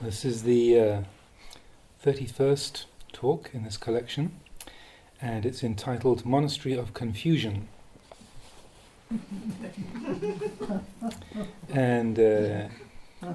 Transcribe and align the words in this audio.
This 0.00 0.26
is 0.26 0.42
the 0.42 0.78
uh, 0.78 1.00
31st 2.04 2.84
talk 3.14 3.48
in 3.54 3.64
this 3.64 3.78
collection, 3.78 4.38
and 5.22 5.46
it's 5.46 5.64
entitled 5.64 6.26
Monastery 6.26 6.74
of 6.74 6.92
Confusion. 6.92 7.68
and 11.70 12.18
uh, 12.18 12.68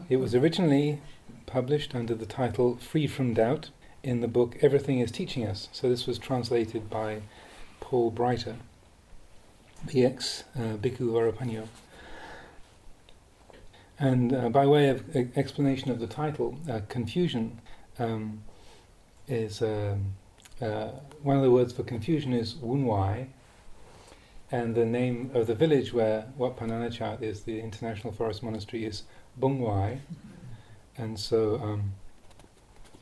it 0.08 0.18
was 0.18 0.36
originally 0.36 1.02
published 1.48 1.96
under 1.96 2.14
the 2.14 2.28
title 2.28 2.78
Free 2.78 3.08
from 3.08 3.34
Doubt 3.34 3.72
in 4.04 4.22
the 4.22 4.28
book 4.28 4.56
Everything 4.62 5.00
is 5.00 5.10
Teaching 5.12 5.48
Us. 5.48 5.68
So 5.72 5.90
this 5.90 6.06
was 6.06 6.20
translated 6.20 6.92
by 6.92 7.22
Paul 7.80 8.12
Breiter, 8.12 8.58
BX 9.88 10.44
uh, 10.56 10.78
Bhikkhu 10.78 11.10
Varapanyo. 11.10 11.68
And 14.02 14.34
uh, 14.34 14.50
by 14.50 14.66
way 14.66 14.90
of 14.90 15.16
explanation 15.38 15.92
of 15.92 16.00
the 16.00 16.08
title, 16.08 16.58
uh, 16.68 16.80
confusion 16.90 17.62
um, 18.00 18.44
is 19.28 19.62
um, 19.62 20.16
uh, 20.60 20.88
one 21.22 21.38
of 21.38 21.44
the 21.44 21.52
words 21.52 21.72
for 21.72 21.84
confusion 21.84 22.34
is 22.34 22.56
Wunwai, 22.56 23.28
and 24.52 24.74
the 24.74 24.86
name 24.86 25.30
of 25.36 25.46
the 25.46 25.54
village 25.54 25.94
where 25.94 26.26
Wat 26.36 26.58
Pah 26.58 26.66
Nanachat 26.66 27.22
is, 27.22 27.42
the 27.44 27.60
International 27.60 28.12
Forest 28.12 28.42
Monastery, 28.42 28.86
is 28.86 29.04
Bungwai. 29.40 30.00
And 30.98 31.20
so 31.20 31.58
um, 31.62 31.94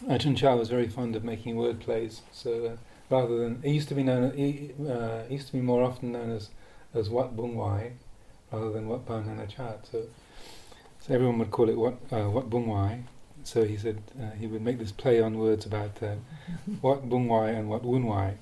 Ajahn 0.06 0.36
Chah 0.36 0.56
was 0.56 0.68
very 0.68 0.90
fond 0.90 1.16
of 1.16 1.24
making 1.24 1.56
word 1.56 1.80
plays. 1.80 2.24
So 2.34 2.66
uh, 2.66 2.78
rather 3.10 3.38
than 3.38 3.62
it 3.64 3.72
used 3.72 3.88
to 3.88 3.96
be 3.96 4.04
known, 4.04 4.26
uh, 4.26 5.24
used 5.30 5.48
to 5.48 5.54
be 5.54 5.62
more 5.62 5.82
often 5.82 6.12
known 6.12 6.32
as 6.32 6.50
as 6.94 7.10
Wat 7.10 7.38
Bungwai 7.38 7.94
rather 8.52 8.72
than 8.72 8.90
Wat 8.90 9.06
Pah 9.06 9.22
Nanachat. 9.22 9.90
So 9.90 10.08
so 11.10 11.16
everyone 11.16 11.40
would 11.40 11.50
call 11.50 11.70
it 11.70 11.76
what 11.76 11.96
uh, 12.12 12.30
Wat 12.30 12.52
Bungwai. 12.52 13.02
So 13.44 13.64
he 13.64 13.78
said 13.78 14.00
uh, 14.22 14.30
he 14.40 14.46
would 14.46 14.62
make 14.62 14.78
this 14.78 14.92
play 14.92 15.20
on 15.20 15.40
words 15.40 15.66
about 15.66 16.04
uh, 16.04 16.18
Wat 16.84 17.10
Bungwai 17.10 17.58
and 17.58 17.68
Wat 17.68 17.82
Wunwai. 17.82 18.36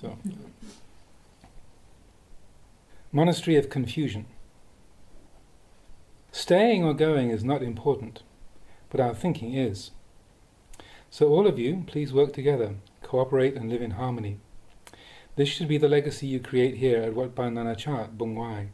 So 0.00 0.16
monastery 3.10 3.56
of 3.56 3.68
confusion. 3.68 4.26
Staying 6.30 6.84
or 6.84 6.94
going 6.94 7.30
is 7.30 7.42
not 7.42 7.64
important, 7.64 8.22
but 8.90 9.00
our 9.00 9.12
thinking 9.12 9.52
is. 9.54 9.90
So 11.10 11.30
all 11.30 11.48
of 11.48 11.58
you, 11.58 11.82
please 11.88 12.12
work 12.12 12.32
together, 12.32 12.76
cooperate 13.02 13.56
and 13.56 13.68
live 13.68 13.82
in 13.82 13.92
harmony. 13.92 14.38
This 15.34 15.48
should 15.48 15.66
be 15.66 15.78
the 15.78 15.88
legacy 15.88 16.28
you 16.28 16.38
create 16.38 16.76
here 16.76 17.02
at 17.02 17.14
Wat 17.14 17.34
Pah 17.34 17.48
Nanachat, 17.48 18.16
Bungwai, 18.16 18.68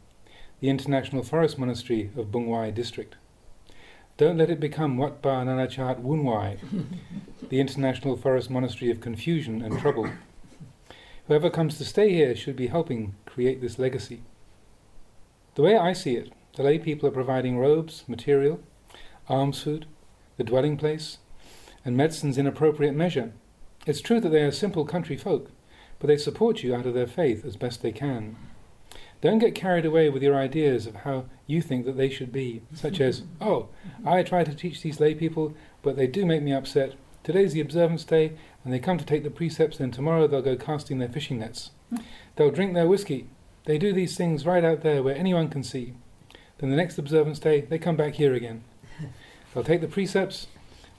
the 0.59 0.69
International 0.69 1.23
Forest 1.23 1.57
Monastery 1.57 2.11
of 2.15 2.27
Bungwai 2.27 2.71
District. 2.71 3.15
Don't 4.21 4.37
let 4.37 4.51
it 4.51 4.59
become 4.59 4.97
Wat 4.97 5.23
Pah 5.23 5.43
Nanachat 5.43 6.03
Wunwai, 6.03 6.59
the 7.49 7.59
international 7.59 8.15
forest 8.15 8.51
monastery 8.51 8.91
of 8.91 9.01
confusion 9.01 9.63
and 9.63 9.79
trouble. 9.79 10.11
Whoever 11.25 11.49
comes 11.49 11.79
to 11.79 11.85
stay 11.85 12.13
here 12.13 12.35
should 12.35 12.55
be 12.55 12.67
helping 12.67 13.15
create 13.25 13.61
this 13.61 13.79
legacy. 13.79 14.21
The 15.55 15.63
way 15.63 15.75
I 15.75 15.93
see 15.93 16.17
it, 16.17 16.31
the 16.55 16.61
lay 16.61 16.77
people 16.77 17.09
are 17.09 17.11
providing 17.11 17.57
robes, 17.57 18.03
material, 18.07 18.59
alms 19.27 19.63
food, 19.63 19.87
the 20.37 20.43
dwelling 20.43 20.77
place, 20.77 21.17
and 21.83 21.97
medicines 21.97 22.37
in 22.37 22.45
appropriate 22.45 22.93
measure. 22.93 23.33
It's 23.87 24.01
true 24.01 24.19
that 24.19 24.29
they 24.29 24.43
are 24.43 24.51
simple 24.51 24.85
country 24.85 25.17
folk, 25.17 25.49
but 25.97 26.05
they 26.05 26.17
support 26.17 26.61
you 26.61 26.75
out 26.75 26.85
of 26.85 26.93
their 26.93 27.07
faith 27.07 27.43
as 27.43 27.55
best 27.57 27.81
they 27.81 27.91
can. 27.91 28.37
Don't 29.21 29.37
get 29.37 29.53
carried 29.53 29.85
away 29.85 30.09
with 30.09 30.23
your 30.23 30.35
ideas 30.35 30.87
of 30.87 30.95
how 30.97 31.25
you 31.45 31.61
think 31.61 31.85
that 31.85 31.95
they 31.95 32.09
should 32.09 32.31
be, 32.31 32.63
such 32.73 32.99
as, 32.99 33.21
oh, 33.41 33.69
I 34.03 34.23
try 34.23 34.43
to 34.43 34.55
teach 34.55 34.81
these 34.81 34.99
lay 34.99 35.13
people, 35.13 35.53
but 35.83 35.95
they 35.95 36.07
do 36.07 36.25
make 36.25 36.41
me 36.41 36.53
upset. 36.53 36.95
Today's 37.23 37.53
the 37.53 37.61
observance 37.61 38.03
day, 38.03 38.33
and 38.63 38.73
they 38.73 38.79
come 38.79 38.97
to 38.97 39.05
take 39.05 39.23
the 39.23 39.29
precepts, 39.29 39.79
and 39.79 39.93
tomorrow 39.93 40.25
they'll 40.25 40.41
go 40.41 40.55
casting 40.55 40.97
their 40.97 41.09
fishing 41.09 41.37
nets. 41.37 41.69
Hmm. 41.89 41.97
They'll 42.35 42.49
drink 42.49 42.73
their 42.73 42.87
whiskey. 42.87 43.27
They 43.65 43.77
do 43.77 43.93
these 43.93 44.17
things 44.17 44.45
right 44.45 44.63
out 44.63 44.81
there 44.81 45.03
where 45.03 45.15
anyone 45.15 45.49
can 45.49 45.63
see. 45.63 45.93
Then 46.57 46.71
the 46.71 46.75
next 46.75 46.97
observance 46.97 47.37
day, 47.37 47.61
they 47.61 47.77
come 47.77 47.95
back 47.95 48.15
here 48.15 48.33
again. 48.33 48.63
They'll 49.53 49.63
take 49.63 49.81
the 49.81 49.87
precepts, 49.87 50.47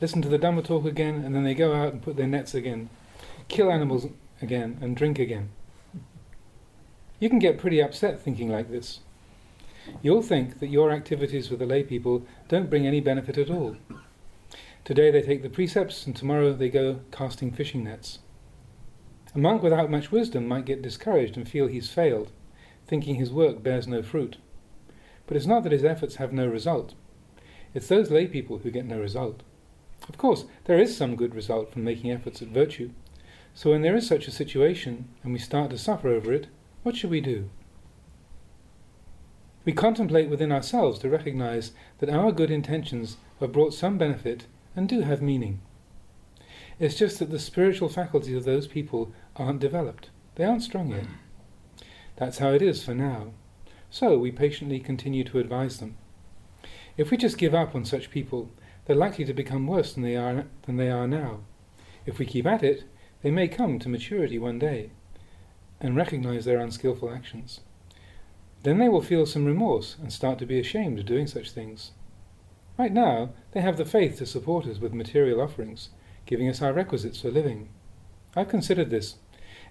listen 0.01 0.23
to 0.23 0.29
the 0.29 0.39
Dhamma 0.39 0.65
talk 0.65 0.85
again, 0.85 1.25
and 1.25 1.35
then 1.35 1.43
they 1.43 1.55
go 1.55 1.73
out 1.73 1.93
and 1.93 2.03
put 2.03 2.17
their 2.17 2.27
nets 2.29 2.55
again, 2.55 2.89
kill 3.49 3.71
animals 3.71 4.07
again, 4.41 4.79
and 4.81 4.97
drink 4.97 5.19
again. 5.19 5.51
You 7.23 7.29
can 7.29 7.39
get 7.39 7.57
pretty 7.57 7.81
upset 7.81 8.21
thinking 8.21 8.49
like 8.49 8.69
this. 8.69 8.99
You'll 10.03 10.23
think 10.23 10.59
that 10.59 10.71
your 10.71 10.91
activities 10.91 11.51
with 11.51 11.61
the 11.61 11.67
lay 11.67 11.85
people 11.85 12.27
don't 12.49 12.69
bring 12.69 12.85
any 12.85 12.99
benefit 12.99 13.39
at 13.39 13.49
all. 13.49 13.77
Today 14.83 15.09
they 15.13 15.23
take 15.23 15.45
the 15.45 15.49
precepts, 15.49 16.05
and 16.05 16.17
tomorrow 16.17 16.53
they 16.53 16.69
go 16.69 16.99
casting 17.13 17.53
fishing 17.53 17.85
nets. 17.85 18.19
A 19.37 19.39
monk 19.39 19.63
without 19.63 19.89
much 19.89 20.11
wisdom 20.11 20.49
might 20.49 20.65
get 20.65 20.83
discouraged 20.83 21.37
and 21.37 21.49
feel 21.49 21.69
he's 21.69 21.89
failed, 21.89 22.33
thinking 22.89 23.15
his 23.15 23.31
work 23.31 23.63
bears 23.63 23.87
no 23.87 24.03
fruit. 24.03 24.39
But 25.29 25.37
it's 25.37 25.47
not 25.47 25.63
that 25.63 25.71
his 25.71 25.85
efforts 25.85 26.17
have 26.17 26.33
no 26.33 26.49
result. 26.49 26.95
It's 27.73 27.87
those 27.87 28.11
lay 28.11 28.27
people 28.27 28.59
who 28.59 28.73
get 28.73 28.85
no 28.85 28.99
result. 28.99 29.45
Of 30.09 30.19
course, 30.19 30.47
there 30.65 30.81
is 30.81 30.97
some 30.97 31.15
good 31.15 31.37
result 31.37 31.73
from 31.73 31.85
making 31.85 32.11
efforts 32.11 32.43
at 32.43 32.49
virtue. 32.49 32.91
So 33.55 33.71
when 33.71 33.83
there 33.83 33.95
is 33.95 34.09
such 34.09 34.27
a 34.27 34.33
situation, 34.33 35.09
and 35.23 35.33
we 35.33 35.39
start 35.39 35.71
to 35.71 35.79
suffer 35.79 36.09
over 36.09 36.33
it, 36.33 36.49
what 36.83 36.97
should 36.97 37.11
we 37.11 37.21
do? 37.21 37.49
We 39.65 39.73
contemplate 39.73 40.29
within 40.29 40.51
ourselves 40.51 40.99
to 41.01 41.09
recognize 41.09 41.73
that 41.99 42.11
our 42.11 42.33
good 42.33 42.51
intentions 42.51 43.19
have 43.39 43.53
brought 43.53 43.75
some 43.75 43.97
benefit 43.97 44.47
and 44.75 44.89
do 44.89 45.03
have 45.03 45.23
meaning. 45.23 45.61
It's 46.81 46.97
just 46.97 47.21
that 47.21 47.31
the 47.31 47.39
spiritual 47.39 47.89
faculties 47.89 48.37
of 48.37 48.45
those 48.45 48.67
people 48.67 49.13
aren't 49.37 49.61
developed. 49.61 50.11
They 50.35 50.45
aren't 50.45 50.65
strong 50.65 50.91
yet. 50.91 51.07
That's 52.17 52.39
how 52.39 52.51
it 52.51 52.63
is 52.63 52.83
for 52.83 52.95
now. 52.95 53.33
So 53.91 54.19
we 54.19 54.33
patiently 54.33 54.81
continue 54.81 55.23
to 55.25 55.39
advise 55.39 55.79
them. 55.79 55.97
If 56.97 57.11
we 57.11 57.17
just 57.17 57.39
give 57.39 57.55
up 57.55 57.75
on 57.75 57.85
such 57.85 58.11
people, 58.11 58.51
they're 58.85 58.97
likely 58.97 59.25
to 59.27 59.33
become 59.33 59.69
worse 59.69 59.93
than 59.93 60.03
they 60.03 60.17
are, 60.17 60.47
than 60.63 60.77
they 60.77 60.91
are 60.91 61.07
now. 61.07 61.41
If 62.05 62.19
we 62.19 62.27
keep 62.27 62.47
at 62.47 62.65
it, 62.65 62.85
they 63.23 63.31
may 63.31 63.47
come 63.47 63.79
to 63.79 63.89
maturity 63.89 64.39
one 64.39 64.59
day 64.59 64.91
and 65.83 65.97
recognize 65.97 66.45
their 66.45 66.61
unskillful 66.61 67.11
actions. 67.11 67.61
Then 68.63 68.79
they 68.79 68.89
will 68.89 69.03
feel 69.03 69.27
some 69.27 69.45
remorse 69.45 69.97
and 70.01 70.13
start 70.13 70.39
to 70.39 70.47
be 70.47 70.61
ashamed 70.61 71.01
of 71.01 71.07
doing 71.07 71.27
such 71.27 71.51
things. 71.51 71.91
Right 72.79 72.93
now, 72.93 73.31
they 73.51 73.61
have 73.61 73.77
the 73.77 73.85
faith 73.85 74.17
to 74.19 74.27
support 74.27 74.67
us 74.67 74.79
with 74.79 74.95
material 74.95 75.41
offerings, 75.41 75.91
giving 76.25 76.49
us 76.49 76.63
our 76.63 76.73
requisites 76.73 77.21
for 77.21 77.31
living. 77.31 77.69
I've 78.37 78.49
considered 78.49 78.91
this. 78.91 79.17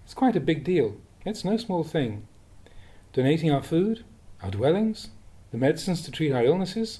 It's 0.03 0.13
quite 0.13 0.35
a 0.35 0.41
big 0.41 0.63
deal. 0.63 0.97
It's 1.25 1.45
no 1.45 1.55
small 1.55 1.83
thing. 1.83 2.27
Donating 3.13 3.49
our 3.49 3.63
food, 3.63 4.03
our 4.43 4.51
dwellings, 4.51 5.09
the 5.51 5.57
medicines 5.57 6.01
to 6.03 6.11
treat 6.11 6.33
our 6.33 6.43
illnesses, 6.43 6.99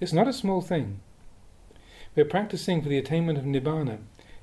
it's 0.00 0.12
not 0.12 0.28
a 0.28 0.32
small 0.32 0.60
thing. 0.60 1.00
We're 2.16 2.24
practicing 2.24 2.82
for 2.82 2.88
the 2.88 2.98
attainment 2.98 3.38
of 3.38 3.44
Nibbana. 3.44 3.98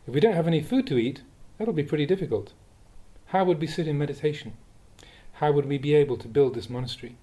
If 0.07 0.13
we 0.13 0.19
don't 0.19 0.35
have 0.35 0.47
any 0.47 0.61
food 0.61 0.85
to 0.88 0.97
eat, 0.97 1.23
that'll 1.57 1.73
be 1.73 1.83
pretty 1.83 2.05
difficult. 2.05 2.53
How 3.28 3.44
would 3.46 3.59
we 3.59 3.68
sit 3.68 3.88
in 3.88 3.97
meditation? 3.97 4.53
How 5.34 5.52
would 5.52 5.66
we 5.66 5.78
be 5.78 5.96
able 5.96 6.18
to 6.18 6.28
build 6.28 6.56
this 6.56 6.69
monastery? 6.69 7.18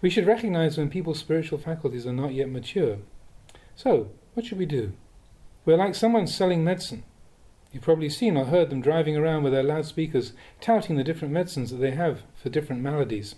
We 0.00 0.10
should 0.10 0.26
recognize 0.26 0.76
when 0.76 0.90
people's 0.90 1.18
spiritual 1.18 1.58
faculties 1.58 2.06
are 2.06 2.12
not 2.12 2.34
yet 2.34 2.48
mature. 2.48 2.98
So, 3.74 4.10
what 4.34 4.46
should 4.46 4.58
we 4.58 4.66
do? 4.66 4.92
We're 5.64 5.76
like 5.76 5.94
someone 5.94 6.26
selling 6.26 6.62
medicine. 6.62 7.04
You've 7.72 7.82
probably 7.82 8.08
seen 8.08 8.36
or 8.36 8.44
heard 8.44 8.70
them 8.70 8.80
driving 8.80 9.16
around 9.16 9.42
with 9.42 9.52
their 9.52 9.62
loudspeakers, 9.62 10.32
touting 10.60 10.96
the 10.96 11.04
different 11.04 11.34
medicines 11.34 11.70
that 11.70 11.78
they 11.78 11.90
have 11.90 12.22
for 12.34 12.48
different 12.48 12.82
maladies. 12.82 13.34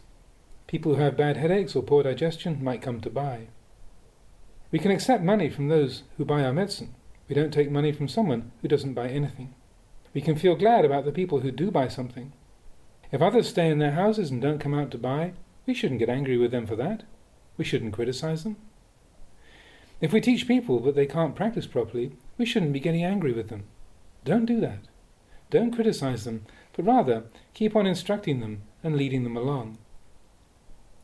People 0.67 0.97
who 0.97 1.00
have 1.00 1.17
bad 1.17 1.37
headaches 1.37 1.75
or 1.75 1.83
poor 1.83 2.03
digestion 2.03 2.62
might 2.62 2.83
come 2.83 3.00
to 3.00 3.11
buy. 3.11 3.47
We 4.71 4.78
can 4.78 4.91
accept 4.91 5.23
money 5.23 5.49
from 5.49 5.69
those 5.69 6.03
who 6.17 6.25
buy 6.25 6.44
our 6.44 6.53
medicine. 6.53 6.94
We 7.29 7.35
don't 7.35 7.52
take 7.52 7.70
money 7.70 7.93
from 7.93 8.09
someone 8.09 8.52
who 8.61 8.69
doesn't 8.69 8.94
buy 8.94 9.09
anything. 9.09 9.55
We 10.16 10.22
can 10.22 10.36
feel 10.36 10.56
glad 10.56 10.86
about 10.86 11.04
the 11.04 11.12
people 11.12 11.40
who 11.40 11.50
do 11.50 11.70
buy 11.70 11.88
something. 11.88 12.32
If 13.12 13.20
others 13.20 13.50
stay 13.50 13.68
in 13.68 13.80
their 13.80 13.90
houses 13.90 14.30
and 14.30 14.40
don't 14.40 14.58
come 14.58 14.72
out 14.72 14.90
to 14.92 14.96
buy, 14.96 15.34
we 15.66 15.74
shouldn't 15.74 15.98
get 15.98 16.08
angry 16.08 16.38
with 16.38 16.52
them 16.52 16.66
for 16.66 16.74
that. 16.74 17.02
We 17.58 17.66
shouldn't 17.66 17.92
criticize 17.92 18.42
them. 18.42 18.56
If 20.00 20.14
we 20.14 20.22
teach 20.22 20.48
people 20.48 20.80
but 20.80 20.94
they 20.94 21.04
can't 21.04 21.36
practice 21.36 21.66
properly, 21.66 22.16
we 22.38 22.46
shouldn't 22.46 22.72
be 22.72 22.80
getting 22.80 23.04
angry 23.04 23.34
with 23.34 23.50
them. 23.50 23.64
Don't 24.24 24.46
do 24.46 24.58
that. 24.58 24.88
Don't 25.50 25.74
criticize 25.74 26.24
them, 26.24 26.46
but 26.74 26.86
rather 26.86 27.24
keep 27.52 27.76
on 27.76 27.86
instructing 27.86 28.40
them 28.40 28.62
and 28.82 28.96
leading 28.96 29.22
them 29.22 29.36
along. 29.36 29.76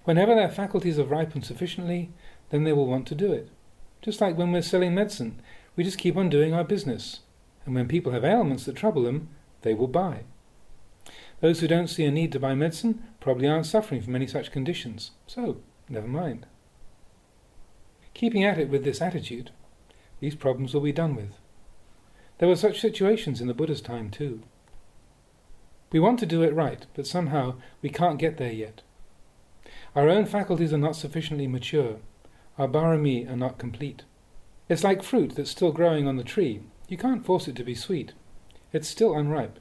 Whenever 0.04 0.34
their 0.34 0.48
faculties 0.48 0.96
have 0.96 1.10
ripened 1.10 1.44
sufficiently, 1.44 2.12
then 2.48 2.64
they 2.64 2.72
will 2.72 2.86
want 2.86 3.06
to 3.08 3.14
do 3.14 3.30
it. 3.30 3.50
Just 4.00 4.22
like 4.22 4.38
when 4.38 4.52
we're 4.52 4.62
selling 4.62 4.94
medicine, 4.94 5.42
we 5.76 5.84
just 5.84 5.98
keep 5.98 6.16
on 6.16 6.30
doing 6.30 6.54
our 6.54 6.64
business 6.64 7.20
and 7.64 7.74
when 7.74 7.88
people 7.88 8.12
have 8.12 8.24
ailments 8.24 8.64
that 8.64 8.76
trouble 8.76 9.02
them, 9.02 9.28
they 9.62 9.74
will 9.74 9.88
buy. 9.88 10.24
Those 11.40 11.60
who 11.60 11.68
don't 11.68 11.88
see 11.88 12.04
a 12.04 12.10
need 12.10 12.32
to 12.32 12.40
buy 12.40 12.54
medicine 12.54 13.02
probably 13.20 13.48
aren't 13.48 13.66
suffering 13.66 14.00
from 14.00 14.14
any 14.14 14.26
such 14.26 14.52
conditions, 14.52 15.10
so 15.26 15.58
never 15.88 16.06
mind. 16.06 16.46
Keeping 18.14 18.44
at 18.44 18.58
it 18.58 18.68
with 18.68 18.84
this 18.84 19.00
attitude, 19.00 19.50
these 20.20 20.34
problems 20.34 20.72
will 20.72 20.82
be 20.82 20.92
done 20.92 21.16
with. 21.16 21.38
There 22.38 22.48
were 22.48 22.56
such 22.56 22.80
situations 22.80 23.40
in 23.40 23.48
the 23.48 23.54
Buddha's 23.54 23.80
time 23.80 24.10
too. 24.10 24.42
We 25.90 26.00
want 26.00 26.18
to 26.20 26.26
do 26.26 26.42
it 26.42 26.54
right, 26.54 26.86
but 26.94 27.06
somehow 27.06 27.54
we 27.82 27.90
can't 27.90 28.18
get 28.18 28.36
there 28.36 28.52
yet. 28.52 28.82
Our 29.94 30.08
own 30.08 30.26
faculties 30.26 30.72
are 30.72 30.78
not 30.78 30.96
sufficiently 30.96 31.46
mature. 31.46 31.96
Our 32.56 32.68
barami 32.68 33.28
are 33.30 33.36
not 33.36 33.58
complete. 33.58 34.04
It's 34.68 34.84
like 34.84 35.02
fruit 35.02 35.34
that's 35.34 35.50
still 35.50 35.72
growing 35.72 36.06
on 36.06 36.16
the 36.16 36.24
tree. 36.24 36.62
You 36.92 36.98
can't 36.98 37.24
force 37.24 37.48
it 37.48 37.56
to 37.56 37.64
be 37.64 37.74
sweet. 37.74 38.12
It's 38.70 38.86
still 38.86 39.14
unripe. 39.14 39.58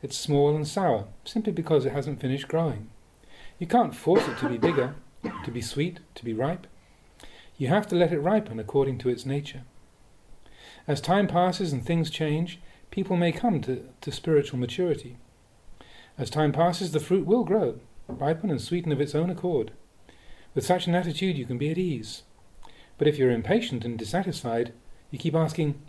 It's 0.00 0.16
small 0.16 0.56
and 0.56 0.66
sour, 0.66 1.08
simply 1.22 1.52
because 1.52 1.84
it 1.84 1.92
hasn't 1.92 2.22
finished 2.22 2.48
growing. 2.48 2.88
You 3.58 3.66
can't 3.66 3.94
force 3.94 4.26
it 4.26 4.38
to 4.38 4.48
be 4.48 4.56
bigger, 4.56 4.94
to 5.44 5.50
be 5.50 5.60
sweet, 5.60 6.00
to 6.14 6.24
be 6.24 6.32
ripe. 6.32 6.66
You 7.58 7.68
have 7.68 7.86
to 7.88 7.94
let 7.94 8.14
it 8.14 8.20
ripen 8.20 8.58
according 8.58 8.96
to 9.00 9.10
its 9.10 9.26
nature. 9.26 9.64
As 10.88 11.02
time 11.02 11.26
passes 11.26 11.70
and 11.70 11.84
things 11.84 12.08
change, 12.08 12.62
people 12.90 13.18
may 13.18 13.30
come 13.30 13.60
to, 13.60 13.86
to 14.00 14.10
spiritual 14.10 14.58
maturity. 14.58 15.18
As 16.16 16.30
time 16.30 16.52
passes, 16.52 16.92
the 16.92 16.98
fruit 16.98 17.26
will 17.26 17.44
grow, 17.44 17.78
ripen 18.08 18.48
and 18.48 18.58
sweeten 18.58 18.90
of 18.90 19.02
its 19.02 19.14
own 19.14 19.28
accord. 19.28 19.72
With 20.54 20.64
such 20.64 20.86
an 20.86 20.94
attitude, 20.94 21.36
you 21.36 21.44
can 21.44 21.58
be 21.58 21.70
at 21.70 21.76
ease. 21.76 22.22
But 22.96 23.06
if 23.06 23.18
you're 23.18 23.30
impatient 23.30 23.84
and 23.84 23.98
dissatisfied, 23.98 24.72
you 25.10 25.18
keep 25.18 25.34
asking, 25.34 25.80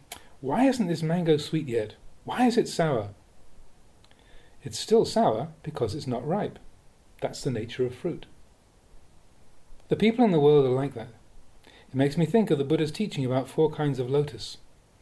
Why 0.46 0.66
isn't 0.68 0.86
this 0.86 1.02
mango 1.02 1.38
sweet 1.38 1.68
yet? 1.68 1.96
Why 2.24 2.46
is 2.46 2.56
it 2.56 2.68
sour? 2.68 3.16
It's 4.62 4.78
still 4.78 5.04
sour 5.04 5.48
because 5.64 5.96
it's 5.96 6.06
not 6.06 6.24
ripe. 6.24 6.60
That's 7.20 7.42
the 7.42 7.50
nature 7.50 7.84
of 7.84 7.96
fruit. 7.96 8.28
The 9.90 9.96
people 9.96 10.24
in 10.24 10.30
the 10.30 10.40
world 10.40 10.64
are 10.68 10.70
like 10.70 10.94
that. 10.94 11.08
It 11.66 11.96
makes 11.96 12.16
me 12.16 12.28
think 12.28 12.52
of 12.52 12.60
the 12.60 12.64
Buddha's 12.64 12.92
teaching 12.92 13.26
about 13.26 13.50
four 13.50 13.72
kinds 13.72 13.98
of 13.98 14.08
lotus. 14.08 14.58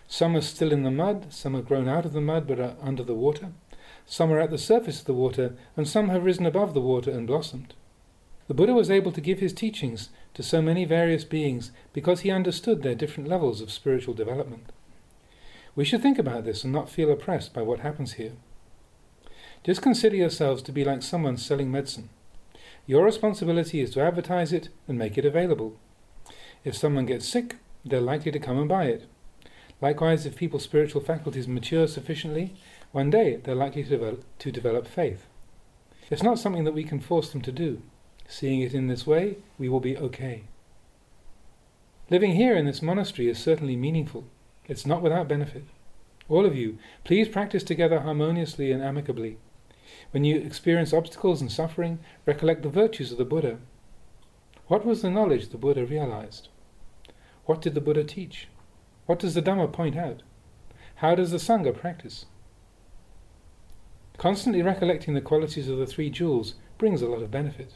Some 0.07 0.33
are 0.37 0.39
still 0.39 0.71
in 0.71 0.83
the 0.83 0.89
mud, 0.89 1.33
some 1.33 1.55
have 1.55 1.67
grown 1.67 1.89
out 1.89 2.05
of 2.05 2.13
the 2.13 2.21
mud 2.21 2.47
but 2.47 2.61
are 2.61 2.77
under 2.81 3.03
the 3.03 3.13
water, 3.13 3.51
some 4.05 4.31
are 4.31 4.39
at 4.39 4.49
the 4.49 4.57
surface 4.57 5.01
of 5.01 5.07
the 5.07 5.13
water, 5.13 5.57
and 5.75 5.85
some 5.85 6.07
have 6.07 6.23
risen 6.23 6.45
above 6.45 6.73
the 6.73 6.79
water 6.79 7.11
and 7.11 7.27
blossomed. 7.27 7.73
The 8.47 8.53
Buddha 8.53 8.73
was 8.73 8.89
able 8.89 9.11
to 9.11 9.19
give 9.19 9.39
his 9.39 9.51
teachings 9.51 10.07
to 10.35 10.41
so 10.41 10.61
many 10.61 10.85
various 10.85 11.25
beings 11.25 11.71
because 11.91 12.21
he 12.21 12.31
understood 12.31 12.81
their 12.81 12.95
different 12.95 13.27
levels 13.27 13.59
of 13.59 13.73
spiritual 13.73 14.13
development. 14.13 14.71
We 15.75 15.85
should 15.85 16.01
think 16.01 16.19
about 16.19 16.45
this 16.45 16.63
and 16.63 16.71
not 16.71 16.89
feel 16.89 17.11
oppressed 17.11 17.53
by 17.53 17.61
what 17.63 17.79
happens 17.79 18.13
here. 18.13 18.33
Just 19.63 19.81
consider 19.81 20.15
yourselves 20.15 20.61
to 20.63 20.71
be 20.71 20.83
like 20.83 21.01
someone 21.01 21.37
selling 21.37 21.71
medicine. 21.71 22.09
Your 22.85 23.05
responsibility 23.05 23.79
is 23.79 23.91
to 23.91 24.01
advertise 24.01 24.51
it 24.51 24.69
and 24.87 24.97
make 24.99 25.17
it 25.17 25.25
available. 25.25 25.77
If 26.63 26.75
someone 26.75 27.05
gets 27.05 27.27
sick, 27.27 27.57
they're 27.85 28.01
likely 28.01 28.31
to 28.31 28.39
come 28.39 28.57
and 28.57 28.67
buy 28.67 28.85
it. 28.85 29.07
Likewise, 29.81 30.25
if 30.25 30.35
people's 30.35 30.63
spiritual 30.63 31.01
faculties 31.01 31.47
mature 31.47 31.87
sufficiently, 31.87 32.55
one 32.91 33.09
day 33.09 33.37
they're 33.37 33.55
likely 33.55 33.83
to 33.83 33.89
develop, 33.89 34.23
to 34.39 34.51
develop 34.51 34.87
faith. 34.87 35.25
It's 36.09 36.23
not 36.23 36.39
something 36.39 36.63
that 36.65 36.73
we 36.73 36.83
can 36.83 36.99
force 36.99 37.31
them 37.31 37.41
to 37.41 37.51
do. 37.51 37.81
Seeing 38.27 38.61
it 38.61 38.73
in 38.73 38.87
this 38.87 39.07
way, 39.07 39.37
we 39.57 39.67
will 39.67 39.79
be 39.79 39.97
okay. 39.97 40.43
Living 42.09 42.35
here 42.35 42.55
in 42.55 42.65
this 42.65 42.81
monastery 42.81 43.29
is 43.29 43.39
certainly 43.39 43.75
meaningful. 43.75 44.25
It's 44.67 44.85
not 44.85 45.01
without 45.01 45.27
benefit. 45.27 45.65
All 46.29 46.45
of 46.45 46.55
you, 46.55 46.77
please 47.03 47.27
practice 47.27 47.63
together 47.63 47.99
harmoniously 47.99 48.71
and 48.71 48.81
amicably. 48.81 49.37
When 50.11 50.23
you 50.23 50.37
experience 50.39 50.93
obstacles 50.93 51.41
and 51.41 51.51
suffering, 51.51 51.99
recollect 52.25 52.63
the 52.63 52.69
virtues 52.69 53.11
of 53.11 53.17
the 53.17 53.25
Buddha. 53.25 53.59
What 54.67 54.85
was 54.85 55.01
the 55.01 55.09
knowledge 55.09 55.49
the 55.49 55.57
Buddha 55.57 55.85
realized? 55.85 56.47
What 57.45 57.61
did 57.61 57.73
the 57.73 57.81
Buddha 57.81 58.05
teach? 58.05 58.47
What 59.05 59.19
does 59.19 59.33
the 59.33 59.41
Dhamma 59.41 59.71
point 59.71 59.97
out? 59.97 60.23
How 60.95 61.15
does 61.15 61.31
the 61.31 61.37
Sangha 61.37 61.75
practice? 61.75 62.25
Constantly 64.17 64.61
recollecting 64.61 65.13
the 65.13 65.21
qualities 65.21 65.67
of 65.67 65.77
the 65.77 65.87
three 65.87 66.09
jewels 66.09 66.55
brings 66.77 67.01
a 67.01 67.07
lot 67.07 67.21
of 67.21 67.31
benefit. 67.31 67.73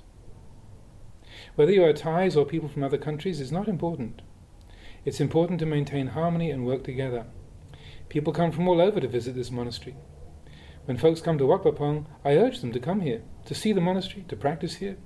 Whether 1.55 1.73
you 1.73 1.83
are 1.83 1.91
Thais 1.91 2.37
or 2.37 2.45
people 2.45 2.69
from 2.69 2.83
other 2.83 2.97
countries 2.97 3.41
is 3.41 3.51
not 3.51 3.67
important. 3.67 4.21
It's 5.07 5.21
important 5.21 5.59
to 5.59 5.65
maintain 5.65 6.07
harmony 6.07 6.51
and 6.51 6.65
work 6.65 6.83
together. 6.83 7.27
People 8.09 8.33
come 8.33 8.51
from 8.51 8.67
all 8.67 8.81
over 8.81 8.99
to 8.99 9.07
visit 9.07 9.35
this 9.35 9.49
monastery. 9.49 9.95
When 10.83 10.97
folks 10.97 11.21
come 11.21 11.37
to 11.37 11.45
Wat 11.45 11.63
Pah 11.63 11.71
Pong, 11.71 12.07
I 12.25 12.35
urge 12.35 12.59
them 12.59 12.73
to 12.73 12.79
come 12.81 12.99
here, 12.99 13.21
to 13.45 13.55
see 13.55 13.71
the 13.71 13.79
monastery, 13.79 14.25
to 14.27 14.35
practice 14.35 14.75
here. 14.75 14.97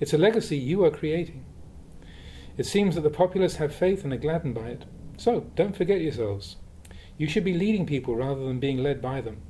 It's 0.00 0.12
a 0.12 0.18
legacy 0.18 0.58
you 0.58 0.84
are 0.84 0.90
creating. 0.90 1.46
It 2.58 2.66
seems 2.66 2.94
that 2.94 3.00
the 3.00 3.08
populace 3.08 3.56
have 3.56 3.74
faith 3.74 4.04
and 4.04 4.12
are 4.12 4.18
gladdened 4.18 4.54
by 4.54 4.68
it. 4.68 4.84
So, 5.16 5.46
don't 5.54 5.74
forget 5.74 6.02
yourselves. 6.02 6.56
You 7.16 7.26
should 7.26 7.44
be 7.44 7.54
leading 7.54 7.86
people 7.86 8.16
rather 8.16 8.44
than 8.44 8.60
being 8.60 8.82
led 8.82 9.00
by 9.00 9.22
them. 9.22 9.40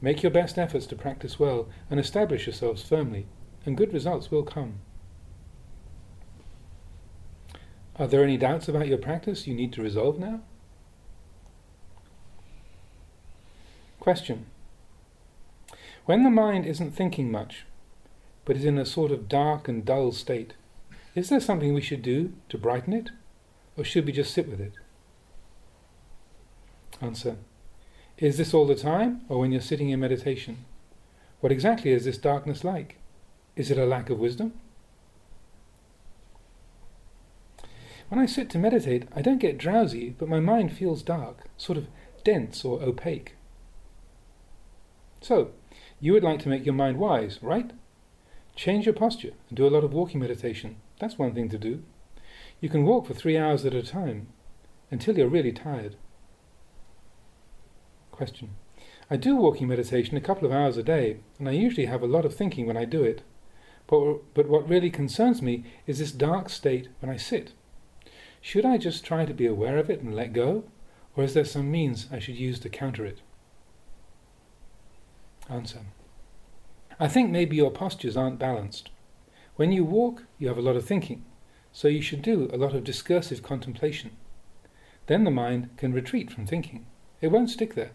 Make 0.00 0.22
your 0.22 0.30
best 0.30 0.56
efforts 0.56 0.86
to 0.86 0.94
practice 0.94 1.36
well 1.36 1.68
and 1.90 1.98
establish 1.98 2.46
yourselves 2.46 2.84
firmly, 2.84 3.26
and 3.66 3.76
good 3.76 3.92
results 3.92 4.30
will 4.30 4.44
come. 4.44 4.82
Are 8.00 8.06
there 8.06 8.24
any 8.24 8.38
doubts 8.38 8.66
about 8.66 8.88
your 8.88 8.96
practice 8.96 9.46
you 9.46 9.52
need 9.52 9.74
to 9.74 9.82
resolve 9.82 10.18
now? 10.18 10.40
Question. 14.00 14.46
When 16.06 16.24
the 16.24 16.30
mind 16.30 16.64
isn't 16.64 16.92
thinking 16.92 17.30
much, 17.30 17.66
but 18.46 18.56
is 18.56 18.64
in 18.64 18.78
a 18.78 18.86
sort 18.86 19.12
of 19.12 19.28
dark 19.28 19.68
and 19.68 19.84
dull 19.84 20.12
state, 20.12 20.54
is 21.14 21.28
there 21.28 21.40
something 21.40 21.74
we 21.74 21.82
should 21.82 22.00
do 22.00 22.32
to 22.48 22.56
brighten 22.56 22.94
it, 22.94 23.10
or 23.76 23.84
should 23.84 24.06
we 24.06 24.12
just 24.12 24.32
sit 24.32 24.48
with 24.48 24.62
it? 24.62 24.72
Answer. 27.02 27.36
Is 28.16 28.38
this 28.38 28.54
all 28.54 28.66
the 28.66 28.74
time, 28.74 29.26
or 29.28 29.38
when 29.38 29.52
you're 29.52 29.60
sitting 29.60 29.90
in 29.90 30.00
meditation? 30.00 30.64
What 31.40 31.52
exactly 31.52 31.90
is 31.90 32.06
this 32.06 32.16
darkness 32.16 32.64
like? 32.64 32.96
Is 33.56 33.70
it 33.70 33.76
a 33.76 33.84
lack 33.84 34.08
of 34.08 34.18
wisdom? 34.18 34.54
When 38.10 38.18
I 38.18 38.26
sit 38.26 38.50
to 38.50 38.58
meditate, 38.58 39.04
I 39.14 39.22
don't 39.22 39.38
get 39.38 39.56
drowsy, 39.56 40.16
but 40.18 40.28
my 40.28 40.40
mind 40.40 40.72
feels 40.72 41.00
dark, 41.00 41.44
sort 41.56 41.78
of 41.78 41.86
dense 42.24 42.64
or 42.64 42.82
opaque. 42.82 43.36
So, 45.20 45.52
you 46.00 46.12
would 46.12 46.24
like 46.24 46.40
to 46.40 46.48
make 46.48 46.66
your 46.66 46.74
mind 46.74 46.98
wise, 46.98 47.38
right? 47.40 47.70
Change 48.56 48.84
your 48.84 48.96
posture 48.96 49.34
and 49.48 49.56
do 49.56 49.64
a 49.64 49.70
lot 49.70 49.84
of 49.84 49.92
walking 49.92 50.18
meditation. 50.18 50.78
That's 50.98 51.18
one 51.18 51.34
thing 51.34 51.48
to 51.50 51.58
do. 51.58 51.84
You 52.60 52.68
can 52.68 52.84
walk 52.84 53.06
for 53.06 53.14
three 53.14 53.38
hours 53.38 53.64
at 53.64 53.74
a 53.74 53.82
time 53.82 54.26
until 54.90 55.16
you're 55.16 55.28
really 55.28 55.52
tired. 55.52 55.94
Question. 58.10 58.56
I 59.08 59.18
do 59.18 59.36
walking 59.36 59.68
meditation 59.68 60.16
a 60.16 60.20
couple 60.20 60.46
of 60.46 60.52
hours 60.52 60.76
a 60.76 60.82
day, 60.82 61.18
and 61.38 61.48
I 61.48 61.52
usually 61.52 61.86
have 61.86 62.02
a 62.02 62.08
lot 62.08 62.24
of 62.24 62.34
thinking 62.34 62.66
when 62.66 62.76
I 62.76 62.86
do 62.86 63.04
it. 63.04 63.22
But, 63.86 64.34
but 64.34 64.48
what 64.48 64.68
really 64.68 64.90
concerns 64.90 65.40
me 65.40 65.62
is 65.86 66.00
this 66.00 66.10
dark 66.10 66.48
state 66.48 66.88
when 66.98 67.08
I 67.08 67.16
sit. 67.16 67.52
Should 68.40 68.64
I 68.64 68.78
just 68.78 69.04
try 69.04 69.24
to 69.24 69.34
be 69.34 69.46
aware 69.46 69.78
of 69.78 69.90
it 69.90 70.00
and 70.00 70.14
let 70.14 70.32
go, 70.32 70.64
or 71.16 71.24
is 71.24 71.34
there 71.34 71.44
some 71.44 71.70
means 71.70 72.08
I 72.10 72.18
should 72.18 72.36
use 72.36 72.58
to 72.60 72.68
counter 72.68 73.04
it? 73.04 73.20
Answer. 75.48 75.80
I 76.98 77.08
think 77.08 77.30
maybe 77.30 77.56
your 77.56 77.70
postures 77.70 78.16
aren't 78.16 78.38
balanced. 78.38 78.90
When 79.56 79.72
you 79.72 79.84
walk, 79.84 80.24
you 80.38 80.48
have 80.48 80.58
a 80.58 80.62
lot 80.62 80.76
of 80.76 80.84
thinking, 80.84 81.24
so 81.72 81.88
you 81.88 82.00
should 82.00 82.22
do 82.22 82.48
a 82.52 82.56
lot 82.56 82.74
of 82.74 82.84
discursive 82.84 83.42
contemplation. 83.42 84.12
Then 85.06 85.24
the 85.24 85.30
mind 85.30 85.70
can 85.76 85.92
retreat 85.92 86.30
from 86.30 86.46
thinking. 86.46 86.86
It 87.20 87.28
won't 87.28 87.50
stick 87.50 87.74
there. 87.74 87.92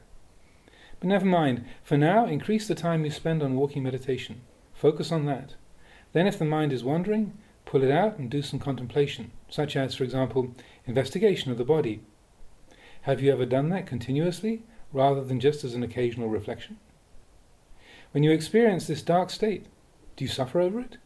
But 1.00 1.10
never 1.10 1.26
mind, 1.26 1.66
for 1.84 1.98
now, 1.98 2.26
increase 2.26 2.68
the 2.68 2.76
time 2.76 3.04
you 3.04 3.12
spend 3.12 3.42
on 3.42 3.56
walking 3.56 3.84
meditation. 3.84 4.42
Focus 4.74 5.12
on 5.12 5.26
that. 5.26 5.56
Then, 6.14 6.28
if 6.28 6.38
the 6.38 6.46
mind 6.46 6.72
is 6.72 6.84
wandering, 6.84 7.38
pull 7.66 7.84
it 7.84 7.92
out 7.92 8.18
and 8.18 8.30
do 8.30 8.42
some 8.42 8.60
contemplation, 8.60 9.32
such 9.50 9.76
as, 9.76 9.96
for 9.96 10.04
example, 10.04 10.56
investigation 10.86 11.52
of 11.52 11.58
the 11.58 11.66
body. 11.66 12.02
Have 13.02 13.22
you 13.22 13.32
ever 13.32 13.46
done 13.46 13.70
that 13.70 13.88
continuously, 13.88 14.64
rather 14.94 15.24
than 15.24 15.40
just 15.40 15.64
as 15.64 15.74
an 15.74 15.84
occasional 15.84 16.30
reflection? 16.30 16.78
When 18.12 18.24
you 18.24 18.32
experience 18.32 18.88
this 18.88 19.02
dark 19.02 19.30
state, 19.30 19.66
do 20.16 20.24
you 20.24 20.30
suffer 20.30 20.62
over 20.62 20.80
it? 20.80 20.98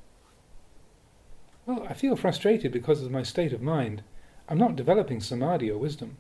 Well, 1.66 1.86
I 1.90 1.94
feel 1.94 2.16
frustrated 2.16 2.72
because 2.72 3.02
of 3.02 3.12
my 3.12 3.24
state 3.24 3.54
of 3.54 3.62
mind. 3.62 4.04
I'm 4.48 4.58
not 4.58 4.76
developing 4.76 5.20
samadhi 5.20 5.70
or 5.70 5.78
wisdom. 5.78 6.18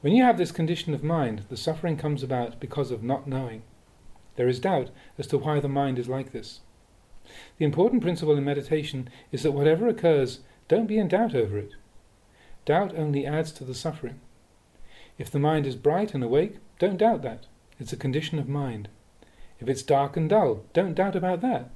When 0.00 0.12
you 0.12 0.22
have 0.22 0.38
this 0.38 0.52
condition 0.52 0.94
of 0.94 1.02
mind, 1.02 1.44
the 1.48 1.56
suffering 1.56 1.96
comes 1.96 2.22
about 2.22 2.60
because 2.60 2.90
of 2.90 3.02
not 3.02 3.26
knowing. 3.26 3.62
There 4.36 4.48
is 4.48 4.60
doubt 4.60 4.90
as 5.18 5.26
to 5.28 5.38
why 5.38 5.60
the 5.60 5.68
mind 5.68 5.98
is 5.98 6.08
like 6.08 6.32
this. 6.32 6.60
The 7.58 7.64
important 7.64 8.02
principle 8.02 8.36
in 8.36 8.44
meditation 8.44 9.08
is 9.32 9.42
that 9.42 9.52
whatever 9.52 9.88
occurs, 9.88 10.40
don't 10.68 10.86
be 10.86 10.98
in 10.98 11.08
doubt 11.08 11.34
over 11.34 11.58
it. 11.58 11.72
Doubt 12.64 12.94
only 12.96 13.26
adds 13.26 13.52
to 13.52 13.64
the 13.64 13.74
suffering. 13.74 14.20
If 15.18 15.30
the 15.30 15.38
mind 15.38 15.66
is 15.66 15.76
bright 15.76 16.14
and 16.14 16.22
awake, 16.22 16.56
don't 16.78 16.98
doubt 16.98 17.22
that. 17.22 17.46
It's 17.78 17.92
a 17.92 17.96
condition 17.96 18.38
of 18.38 18.48
mind. 18.48 18.88
If 19.60 19.68
it's 19.68 19.82
dark 19.82 20.16
and 20.16 20.28
dull, 20.28 20.64
don't 20.72 20.94
doubt 20.94 21.16
about 21.16 21.40
that. 21.40 21.70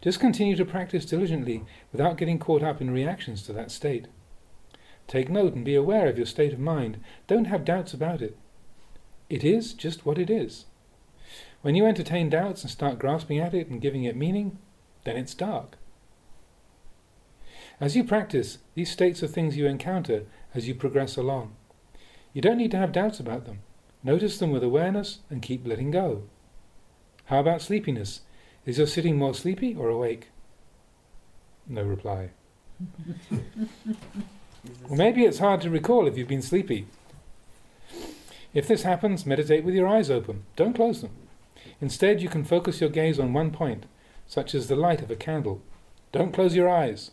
Just 0.00 0.18
continue 0.18 0.56
to 0.56 0.64
practice 0.64 1.04
diligently 1.04 1.64
without 1.92 2.16
getting 2.16 2.38
caught 2.38 2.62
up 2.62 2.80
in 2.80 2.90
reactions 2.90 3.42
to 3.44 3.52
that 3.52 3.70
state. 3.70 4.08
Take 5.06 5.28
note 5.28 5.54
and 5.54 5.64
be 5.64 5.74
aware 5.74 6.08
of 6.08 6.16
your 6.16 6.26
state 6.26 6.52
of 6.52 6.58
mind. 6.58 6.98
Don't 7.26 7.44
have 7.44 7.64
doubts 7.64 7.94
about 7.94 8.22
it. 8.22 8.36
It 9.28 9.44
is 9.44 9.72
just 9.72 10.04
what 10.04 10.18
it 10.18 10.28
is. 10.28 10.64
When 11.62 11.74
you 11.74 11.86
entertain 11.86 12.28
doubts 12.28 12.62
and 12.62 12.70
start 12.70 12.98
grasping 12.98 13.38
at 13.38 13.54
it 13.54 13.68
and 13.68 13.80
giving 13.80 14.04
it 14.04 14.16
meaning, 14.16 14.58
then 15.04 15.16
it's 15.16 15.34
dark. 15.34 15.78
As 17.80 17.96
you 17.96 18.04
practice, 18.04 18.58
these 18.74 18.90
states 18.90 19.22
are 19.22 19.28
things 19.28 19.56
you 19.56 19.66
encounter 19.66 20.24
as 20.54 20.68
you 20.68 20.74
progress 20.74 21.16
along. 21.16 21.54
You 22.32 22.42
don't 22.42 22.58
need 22.58 22.70
to 22.72 22.76
have 22.76 22.92
doubts 22.92 23.20
about 23.20 23.46
them. 23.46 23.60
Notice 24.04 24.38
them 24.38 24.50
with 24.50 24.62
awareness 24.62 25.20
and 25.30 25.42
keep 25.42 25.66
letting 25.66 25.90
go. 25.90 26.24
How 27.26 27.40
about 27.40 27.62
sleepiness? 27.62 28.20
Is 28.66 28.78
your 28.78 28.86
sitting 28.86 29.16
more 29.16 29.34
sleepy 29.34 29.74
or 29.74 29.88
awake? 29.88 30.28
No 31.66 31.82
reply. 31.82 32.30
Or 34.88 34.96
maybe 34.96 35.24
it's 35.24 35.38
hard 35.38 35.60
to 35.62 35.70
recall 35.70 36.06
if 36.06 36.16
you've 36.16 36.28
been 36.28 36.42
sleepy. 36.42 36.86
If 38.54 38.68
this 38.68 38.82
happens, 38.82 39.26
meditate 39.26 39.64
with 39.64 39.74
your 39.74 39.88
eyes 39.88 40.10
open. 40.10 40.44
Don't 40.56 40.74
close 40.74 41.00
them. 41.00 41.10
Instead, 41.82 42.22
you 42.22 42.28
can 42.28 42.44
focus 42.44 42.80
your 42.80 42.88
gaze 42.88 43.18
on 43.18 43.32
one 43.32 43.50
point, 43.50 43.86
such 44.28 44.54
as 44.54 44.68
the 44.68 44.76
light 44.76 45.02
of 45.02 45.10
a 45.10 45.16
candle. 45.16 45.60
Don't 46.12 46.32
close 46.32 46.54
your 46.54 46.68
eyes. 46.68 47.10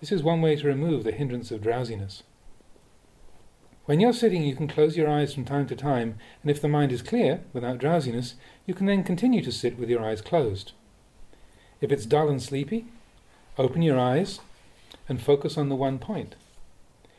This 0.00 0.10
is 0.10 0.22
one 0.22 0.40
way 0.40 0.56
to 0.56 0.66
remove 0.66 1.04
the 1.04 1.12
hindrance 1.12 1.50
of 1.50 1.60
drowsiness. 1.60 2.22
When 3.84 4.00
you're 4.00 4.14
sitting, 4.14 4.42
you 4.42 4.56
can 4.56 4.68
close 4.68 4.96
your 4.96 5.10
eyes 5.10 5.34
from 5.34 5.44
time 5.44 5.66
to 5.66 5.76
time, 5.76 6.16
and 6.40 6.50
if 6.50 6.62
the 6.62 6.68
mind 6.68 6.92
is 6.92 7.02
clear, 7.02 7.42
without 7.52 7.76
drowsiness, 7.76 8.36
you 8.64 8.72
can 8.72 8.86
then 8.86 9.04
continue 9.04 9.42
to 9.42 9.52
sit 9.52 9.78
with 9.78 9.90
your 9.90 10.02
eyes 10.02 10.22
closed. 10.22 10.72
If 11.82 11.92
it's 11.92 12.06
dull 12.06 12.30
and 12.30 12.42
sleepy, 12.42 12.86
open 13.58 13.82
your 13.82 13.98
eyes 13.98 14.40
and 15.10 15.20
focus 15.20 15.58
on 15.58 15.68
the 15.68 15.76
one 15.76 15.98
point. 15.98 16.36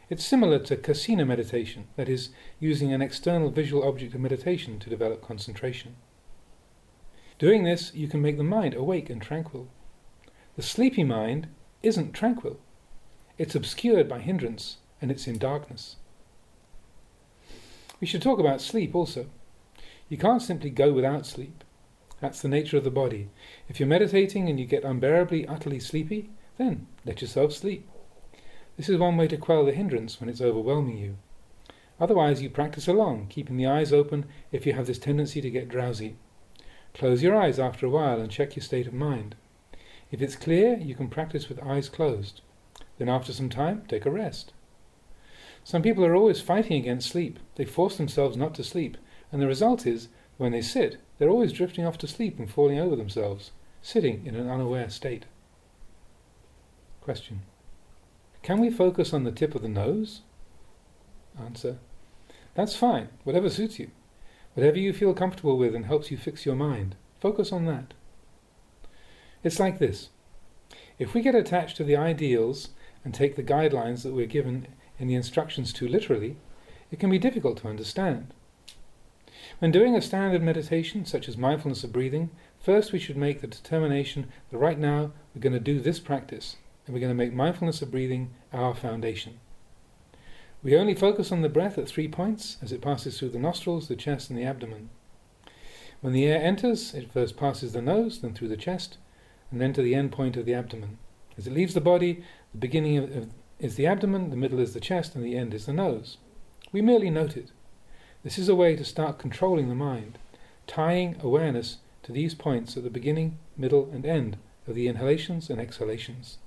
It's 0.09 0.25
similar 0.25 0.57
to 0.57 0.77
kasina 0.77 1.27
meditation, 1.27 1.85
that 1.95 2.09
is, 2.09 2.29
using 2.59 2.91
an 2.91 3.03
external 3.03 3.51
visual 3.51 3.87
object 3.87 4.15
of 4.15 4.21
meditation 4.21 4.79
to 4.79 4.89
develop 4.89 5.21
concentration. 5.21 5.95
Doing 7.41 7.63
this, 7.63 7.91
you 7.95 8.07
can 8.07 8.21
make 8.21 8.37
the 8.37 8.43
mind 8.43 8.75
awake 8.75 9.09
and 9.09 9.19
tranquil. 9.19 9.67
The 10.55 10.61
sleepy 10.61 11.03
mind 11.03 11.47
isn't 11.81 12.13
tranquil. 12.13 12.59
It's 13.39 13.55
obscured 13.55 14.07
by 14.07 14.19
hindrance 14.19 14.77
and 15.01 15.09
it's 15.09 15.25
in 15.25 15.39
darkness. 15.39 15.95
We 17.99 18.05
should 18.05 18.21
talk 18.21 18.37
about 18.37 18.61
sleep 18.61 18.93
also. 18.93 19.25
You 20.07 20.19
can't 20.19 20.43
simply 20.43 20.69
go 20.69 20.93
without 20.93 21.25
sleep. 21.25 21.63
That's 22.19 22.43
the 22.43 22.47
nature 22.47 22.77
of 22.77 22.83
the 22.83 22.91
body. 22.91 23.31
If 23.67 23.79
you're 23.79 23.89
meditating 23.89 24.47
and 24.47 24.59
you 24.59 24.67
get 24.67 24.83
unbearably, 24.83 25.47
utterly 25.47 25.79
sleepy, 25.79 26.29
then 26.59 26.85
let 27.07 27.21
yourself 27.23 27.53
sleep. 27.53 27.89
This 28.77 28.87
is 28.87 28.99
one 28.99 29.17
way 29.17 29.27
to 29.29 29.37
quell 29.37 29.65
the 29.65 29.71
hindrance 29.71 30.19
when 30.19 30.29
it's 30.29 30.41
overwhelming 30.41 30.99
you. 30.99 31.17
Otherwise, 31.99 32.43
you 32.43 32.51
practice 32.51 32.87
along, 32.87 33.29
keeping 33.29 33.57
the 33.57 33.65
eyes 33.65 33.91
open 33.91 34.25
if 34.51 34.67
you 34.67 34.73
have 34.73 34.85
this 34.85 34.99
tendency 34.99 35.41
to 35.41 35.49
get 35.49 35.69
drowsy. 35.69 36.17
Close 36.93 37.23
your 37.23 37.35
eyes 37.35 37.59
after 37.59 37.85
a 37.85 37.89
while 37.89 38.19
and 38.19 38.29
check 38.29 38.55
your 38.55 38.63
state 38.63 38.87
of 38.87 38.93
mind. 38.93 39.35
If 40.11 40.21
it's 40.21 40.35
clear, 40.35 40.77
you 40.77 40.93
can 40.93 41.07
practice 41.07 41.47
with 41.47 41.63
eyes 41.63 41.89
closed. 41.89 42.41
Then, 42.97 43.09
after 43.09 43.31
some 43.31 43.49
time, 43.49 43.83
take 43.87 44.05
a 44.05 44.11
rest. 44.11 44.51
Some 45.63 45.81
people 45.81 46.03
are 46.03 46.15
always 46.15 46.41
fighting 46.41 46.77
against 46.77 47.09
sleep. 47.09 47.39
They 47.55 47.65
force 47.65 47.97
themselves 47.97 48.35
not 48.35 48.53
to 48.55 48.63
sleep, 48.63 48.97
and 49.31 49.41
the 49.41 49.47
result 49.47 49.87
is, 49.87 50.09
when 50.37 50.51
they 50.51 50.61
sit, 50.61 50.97
they're 51.17 51.29
always 51.29 51.53
drifting 51.53 51.85
off 51.85 51.97
to 51.99 52.07
sleep 52.07 52.39
and 52.39 52.49
falling 52.49 52.79
over 52.79 52.95
themselves, 52.95 53.51
sitting 53.81 54.25
in 54.25 54.35
an 54.35 54.49
unaware 54.49 54.89
state. 54.89 55.25
Question. 56.99 57.41
Can 58.43 58.59
we 58.59 58.69
focus 58.69 59.13
on 59.13 59.23
the 59.23 59.31
tip 59.31 59.55
of 59.55 59.61
the 59.61 59.69
nose? 59.69 60.21
Answer. 61.39 61.77
That's 62.55 62.75
fine, 62.75 63.09
whatever 63.23 63.49
suits 63.49 63.79
you. 63.79 63.91
Whatever 64.53 64.79
you 64.79 64.91
feel 64.91 65.13
comfortable 65.13 65.57
with 65.57 65.73
and 65.73 65.85
helps 65.85 66.11
you 66.11 66.17
fix 66.17 66.45
your 66.45 66.55
mind, 66.55 66.95
focus 67.19 67.51
on 67.51 67.65
that. 67.65 67.93
It's 69.43 69.59
like 69.59 69.79
this. 69.79 70.09
If 70.99 71.13
we 71.13 71.21
get 71.21 71.35
attached 71.35 71.77
to 71.77 71.83
the 71.83 71.95
ideals 71.95 72.69
and 73.03 73.13
take 73.13 73.35
the 73.35 73.43
guidelines 73.43 74.03
that 74.03 74.13
we're 74.13 74.27
given 74.27 74.67
in 74.99 75.07
the 75.07 75.15
instructions 75.15 75.73
too 75.73 75.87
literally, 75.87 76.37
it 76.91 76.99
can 76.99 77.09
be 77.09 77.17
difficult 77.17 77.57
to 77.57 77.67
understand. 77.67 78.33
When 79.59 79.71
doing 79.71 79.95
a 79.95 80.01
standard 80.01 80.43
meditation, 80.43 81.05
such 81.05 81.29
as 81.29 81.37
mindfulness 81.37 81.83
of 81.83 81.93
breathing, 81.93 82.29
first 82.59 82.91
we 82.91 82.99
should 82.99 83.17
make 83.17 83.41
the 83.41 83.47
determination 83.47 84.27
that 84.51 84.57
right 84.57 84.77
now 84.77 85.11
we're 85.33 85.41
going 85.41 85.53
to 85.53 85.59
do 85.59 85.79
this 85.79 85.99
practice 85.99 86.57
and 86.85 86.93
we're 86.93 86.99
going 86.99 87.11
to 87.11 87.15
make 87.15 87.33
mindfulness 87.33 87.81
of 87.81 87.91
breathing 87.91 88.33
our 88.51 88.75
foundation. 88.75 89.39
We 90.63 90.77
only 90.77 90.93
focus 90.93 91.31
on 91.31 91.41
the 91.41 91.49
breath 91.49 91.77
at 91.77 91.87
three 91.87 92.07
points 92.07 92.57
as 92.61 92.71
it 92.71 92.81
passes 92.81 93.17
through 93.17 93.29
the 93.29 93.39
nostrils, 93.39 93.87
the 93.87 93.95
chest, 93.95 94.29
and 94.29 94.37
the 94.37 94.45
abdomen. 94.45 94.89
When 96.01 96.13
the 96.13 96.25
air 96.25 96.41
enters, 96.41 96.93
it 96.93 97.11
first 97.11 97.35
passes 97.35 97.73
the 97.73 97.81
nose, 97.81 98.21
then 98.21 98.33
through 98.33 98.49
the 98.49 98.57
chest, 98.57 98.97
and 99.49 99.59
then 99.59 99.73
to 99.73 99.81
the 99.81 99.95
end 99.95 100.11
point 100.11 100.37
of 100.37 100.45
the 100.45 100.53
abdomen. 100.53 100.99
As 101.37 101.47
it 101.47 101.53
leaves 101.53 101.73
the 101.73 101.81
body, 101.81 102.23
the 102.51 102.59
beginning 102.59 102.97
of, 102.97 103.15
of, 103.15 103.29
is 103.59 103.75
the 103.75 103.87
abdomen, 103.87 104.29
the 104.29 104.35
middle 104.35 104.59
is 104.59 104.73
the 104.73 104.79
chest, 104.79 105.15
and 105.15 105.23
the 105.23 105.35
end 105.35 105.53
is 105.53 105.65
the 105.65 105.73
nose. 105.73 106.17
We 106.71 106.81
merely 106.81 107.09
note 107.09 107.37
it. 107.37 107.51
This 108.23 108.37
is 108.37 108.47
a 108.47 108.55
way 108.55 108.75
to 108.75 108.85
start 108.85 109.17
controlling 109.17 109.67
the 109.67 109.75
mind, 109.75 110.19
tying 110.67 111.17
awareness 111.21 111.77
to 112.03 112.11
these 112.11 112.35
points 112.35 112.77
at 112.77 112.83
the 112.83 112.89
beginning, 112.89 113.39
middle, 113.57 113.89
and 113.91 114.05
end 114.05 114.37
of 114.67 114.75
the 114.75 114.87
inhalations 114.87 115.49
and 115.49 115.59
exhalations. 115.59 116.37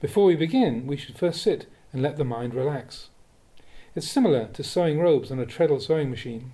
Before 0.00 0.24
we 0.24 0.36
begin, 0.36 0.86
we 0.86 0.96
should 0.96 1.18
first 1.18 1.42
sit 1.42 1.66
and 1.94 2.02
let 2.02 2.16
the 2.16 2.24
mind 2.24 2.52
relax. 2.52 3.08
It's 3.94 4.10
similar 4.10 4.48
to 4.48 4.64
sewing 4.64 4.98
robes 4.98 5.30
on 5.30 5.38
a 5.38 5.46
treadle 5.46 5.78
sewing 5.78 6.10
machine. 6.10 6.50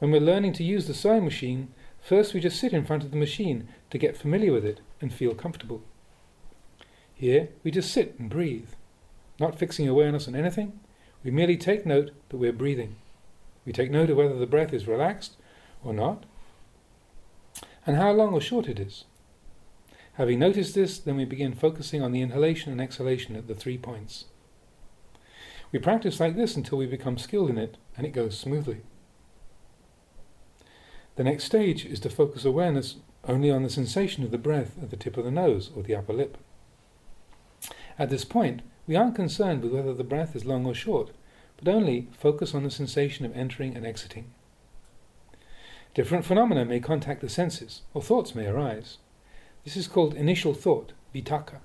When 0.00 0.10
we're 0.10 0.20
learning 0.20 0.54
to 0.54 0.64
use 0.64 0.88
the 0.88 0.92
sewing 0.92 1.24
machine, 1.24 1.68
first 2.02 2.34
we 2.34 2.40
just 2.40 2.58
sit 2.58 2.72
in 2.72 2.84
front 2.84 3.04
of 3.04 3.12
the 3.12 3.16
machine 3.16 3.68
to 3.90 3.98
get 3.98 4.16
familiar 4.16 4.52
with 4.52 4.64
it 4.64 4.80
and 5.00 5.14
feel 5.14 5.34
comfortable. 5.34 5.82
Here, 7.14 7.50
we 7.62 7.70
just 7.70 7.92
sit 7.92 8.18
and 8.18 8.28
breathe, 8.28 8.70
not 9.38 9.56
fixing 9.56 9.88
awareness 9.88 10.26
on 10.26 10.34
anything. 10.34 10.80
We 11.22 11.30
merely 11.30 11.56
take 11.56 11.86
note 11.86 12.10
that 12.28 12.36
we're 12.36 12.52
breathing. 12.52 12.96
We 13.64 13.72
take 13.72 13.92
note 13.92 14.10
of 14.10 14.16
whether 14.16 14.36
the 14.36 14.46
breath 14.46 14.72
is 14.72 14.88
relaxed 14.88 15.36
or 15.84 15.94
not, 15.94 16.24
and 17.86 17.96
how 17.96 18.10
long 18.10 18.34
or 18.34 18.40
short 18.40 18.66
it 18.66 18.80
is. 18.80 19.04
Having 20.14 20.40
noticed 20.40 20.74
this, 20.74 20.98
then 20.98 21.16
we 21.16 21.24
begin 21.24 21.54
focusing 21.54 22.02
on 22.02 22.10
the 22.10 22.20
inhalation 22.20 22.72
and 22.72 22.80
exhalation 22.80 23.36
at 23.36 23.46
the 23.46 23.54
three 23.54 23.78
points. 23.78 24.24
We 25.76 25.82
practice 25.82 26.20
like 26.20 26.36
this 26.36 26.56
until 26.56 26.78
we 26.78 26.86
become 26.86 27.18
skilled 27.18 27.50
in 27.50 27.58
it 27.58 27.76
and 27.98 28.06
it 28.06 28.12
goes 28.14 28.38
smoothly. 28.38 28.80
The 31.16 31.24
next 31.24 31.44
stage 31.44 31.84
is 31.84 32.00
to 32.00 32.08
focus 32.08 32.46
awareness 32.46 32.96
only 33.28 33.50
on 33.50 33.62
the 33.62 33.68
sensation 33.68 34.24
of 34.24 34.30
the 34.30 34.38
breath 34.38 34.78
at 34.82 34.88
the 34.88 34.96
tip 34.96 35.18
of 35.18 35.26
the 35.26 35.30
nose 35.30 35.70
or 35.76 35.82
the 35.82 35.94
upper 35.94 36.14
lip. 36.14 36.38
At 37.98 38.08
this 38.08 38.24
point, 38.24 38.62
we 38.86 38.96
aren't 38.96 39.16
concerned 39.16 39.60
with 39.60 39.72
whether 39.72 39.92
the 39.92 40.02
breath 40.02 40.34
is 40.34 40.46
long 40.46 40.64
or 40.64 40.72
short, 40.72 41.10
but 41.58 41.68
only 41.68 42.08
focus 42.10 42.54
on 42.54 42.62
the 42.62 42.70
sensation 42.70 43.26
of 43.26 43.36
entering 43.36 43.76
and 43.76 43.84
exiting. 43.84 44.32
Different 45.92 46.24
phenomena 46.24 46.64
may 46.64 46.80
contact 46.80 47.20
the 47.20 47.28
senses, 47.28 47.82
or 47.92 48.00
thoughts 48.00 48.34
may 48.34 48.46
arise. 48.46 48.96
This 49.62 49.76
is 49.76 49.88
called 49.88 50.14
initial 50.14 50.54
thought, 50.54 50.94
vitakka. 51.14 51.58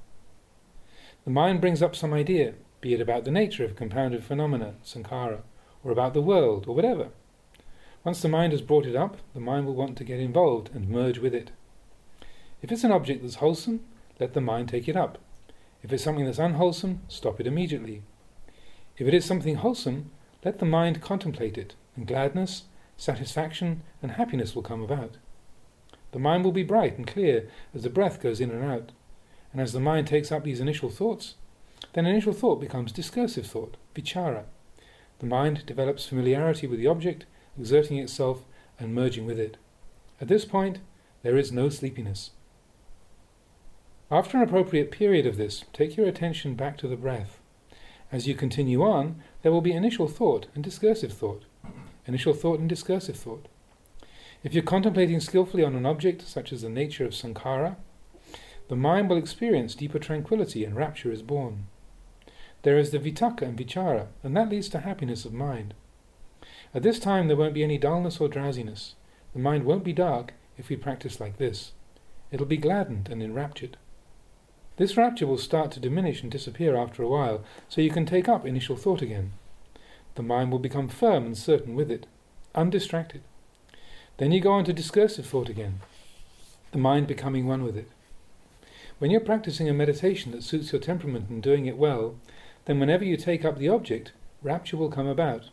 The 1.24 1.32
mind 1.32 1.62
brings 1.62 1.82
up 1.82 1.96
some 1.96 2.12
idea, 2.12 2.56
be 2.82 2.94
it 2.94 3.02
about 3.02 3.24
the 3.24 3.32
nature 3.32 3.64
of 3.64 3.76
compounded 3.76 4.24
phenomena, 4.24 4.74
sankhara, 4.84 5.42
or 5.84 5.92
about 5.92 6.14
the 6.14 6.22
world, 6.22 6.66
or 6.68 6.76
whatever. 6.76 7.10
Once 8.04 8.22
the 8.22 8.28
mind 8.28 8.52
has 8.52 8.62
brought 8.62 8.86
it 8.86 8.96
up, 8.96 9.18
the 9.34 9.40
mind 9.40 9.66
will 9.66 9.76
want 9.76 9.96
to 9.98 10.04
get 10.04 10.20
involved 10.20 10.72
and 10.74 10.90
merge 10.90 11.20
with 11.20 11.36
it. 11.36 11.52
If 12.62 12.72
it's 12.72 12.84
an 12.84 12.92
object 12.92 13.22
that's 13.22 13.36
wholesome, 13.36 13.82
let 14.20 14.34
the 14.34 14.42
mind 14.42 14.70
take 14.70 14.88
it 14.88 14.98
up. 14.98 15.20
If 15.84 15.94
it's 15.94 16.04
something 16.04 16.26
that's 16.26 16.40
unwholesome, 16.40 17.02
stop 17.08 17.40
it 17.40 17.48
immediately. 17.48 18.02
If 18.98 19.08
it 19.08 19.14
is 19.14 19.26
something 19.26 19.56
wholesome, 19.56 20.12
let 20.44 20.60
the 20.60 20.66
mind 20.66 21.02
contemplate 21.02 21.58
it, 21.58 21.76
and 21.96 22.08
gladness, 22.08 22.64
satisfaction, 22.98 23.84
and 24.02 24.12
happiness 24.12 24.56
will 24.56 24.64
come 24.64 24.82
about. 24.82 25.18
The 26.12 26.20
mind 26.20 26.44
will 26.44 26.52
be 26.52 26.64
bright 26.64 26.98
and 26.98 27.08
clear 27.08 27.48
as 27.74 27.84
the 27.84 27.90
breath 27.90 28.22
goes 28.22 28.42
in 28.42 28.52
and 28.52 28.64
out. 28.64 28.92
And 29.52 29.62
as 29.62 29.74
the 29.74 29.80
mind 29.80 30.08
takes 30.08 30.32
up 30.32 30.44
these 30.44 30.60
initial 30.60 30.90
thoughts, 30.90 31.36
then 31.94 32.06
initial 32.06 32.34
thought 32.34 32.60
becomes 32.60 32.92
discursive 32.92 33.46
thought, 33.46 33.78
vichara. 33.96 34.46
The 35.20 35.26
mind 35.26 35.66
develops 35.66 36.06
familiarity 36.06 36.68
with 36.68 36.80
the 36.80 36.88
object, 36.88 37.26
exerting 37.60 37.98
itself 37.98 38.46
and 38.80 38.96
merging 38.96 39.26
with 39.26 39.40
it. 39.40 39.58
At 40.20 40.28
this 40.28 40.46
point, 40.46 40.80
there 41.24 41.38
is 41.38 41.52
no 41.52 41.70
sleepiness. 41.70 42.32
After 44.10 44.38
an 44.38 44.44
appropriate 44.44 44.92
period 44.92 45.26
of 45.26 45.38
this, 45.38 45.64
take 45.74 45.96
your 45.96 46.08
attention 46.08 46.56
back 46.56 46.78
to 46.80 46.88
the 46.88 46.96
breath. 46.96 47.40
As 48.12 48.28
you 48.28 48.36
continue 48.36 48.84
on, 48.84 49.22
there 49.42 49.52
will 49.52 49.62
be 49.62 49.72
initial 49.72 50.08
thought 50.08 50.48
and 50.54 50.64
discursive 50.64 51.14
thought, 51.14 51.44
initial 52.06 52.34
thought 52.34 52.60
and 52.60 52.68
discursive 52.68 53.16
thought. 53.16 53.48
If 54.44 54.54
you're 54.54 54.64
contemplating 54.64 55.20
skillfully 55.20 55.64
on 55.64 55.76
an 55.76 55.86
object, 55.86 56.28
such 56.28 56.52
as 56.52 56.64
the 56.64 56.70
nature 56.70 57.06
of 57.06 57.14
sankhara, 57.14 57.78
the 58.72 58.78
mind 58.78 59.10
will 59.10 59.18
experience 59.18 59.76
deeper 59.76 60.00
tranquility 60.00 60.64
and 60.64 60.78
rapture 60.78 61.12
is 61.12 61.22
born. 61.22 61.68
there 62.62 62.78
is 62.78 62.92
the 62.92 63.00
vitakka 63.00 63.42
and 63.42 63.58
vichara, 63.60 64.08
and 64.24 64.38
that 64.38 64.48
leads 64.48 64.70
to 64.70 64.80
happiness 64.80 65.26
of 65.26 65.34
mind. 65.34 65.74
At 66.74 66.82
this 66.82 66.98
time, 66.98 67.28
there 67.28 67.36
won't 67.36 67.54
be 67.54 67.66
any 67.66 67.78
dullness 67.78 68.22
or 68.22 68.30
drowsiness. 68.30 68.96
The 69.34 69.40
mind 69.40 69.66
won't 69.66 69.84
be 69.84 69.92
dark 69.92 70.36
if 70.58 70.70
we 70.70 70.78
practice 70.78 71.20
like 71.20 71.38
this. 71.38 71.74
It'll 72.32 72.46
be 72.46 72.56
gladdened 72.56 73.10
and 73.10 73.22
enraptured. 73.22 73.76
This 74.78 74.96
rapture 74.96 75.28
will 75.28 75.38
start 75.38 75.72
to 75.72 75.82
diminish 75.82 76.22
and 76.22 76.32
disappear 76.32 76.78
after 76.78 77.04
a 77.04 77.10
while, 77.10 77.44
so 77.68 77.82
you 77.82 77.92
can 77.92 78.06
take 78.06 78.30
up 78.30 78.46
initial 78.46 78.78
thought 78.78 79.02
again. 79.02 79.34
The 80.16 80.24
mind 80.24 80.50
will 80.50 80.60
become 80.60 80.88
firm 80.88 81.26
and 81.26 81.38
certain 81.38 81.76
with 81.76 81.92
it, 81.92 82.06
undistracted. 82.56 83.22
Then 84.16 84.32
you 84.32 84.40
go 84.40 84.54
on 84.54 84.64
to 84.64 84.72
discursive 84.72 85.26
thought 85.26 85.50
again, 85.50 85.82
the 86.72 86.78
mind 86.78 87.08
becoming 87.08 87.48
one 87.48 87.66
with 87.66 87.76
it. 87.76 87.90
When 89.02 89.10
you're 89.10 89.20
practicing 89.20 89.68
a 89.68 89.74
meditation 89.74 90.32
that 90.32 90.44
suits 90.44 90.72
your 90.72 90.80
temperament 90.80 91.28
and 91.28 91.42
doing 91.42 91.66
it 91.66 91.76
well, 91.76 92.20
then 92.66 92.80
whenever 92.80 93.04
you 93.04 93.18
take 93.18 93.44
up 93.44 93.58
the 93.58 93.68
object, 93.68 94.12
rapture 94.44 94.78
will 94.78 94.92
come 94.92 95.08
about. 95.08 95.50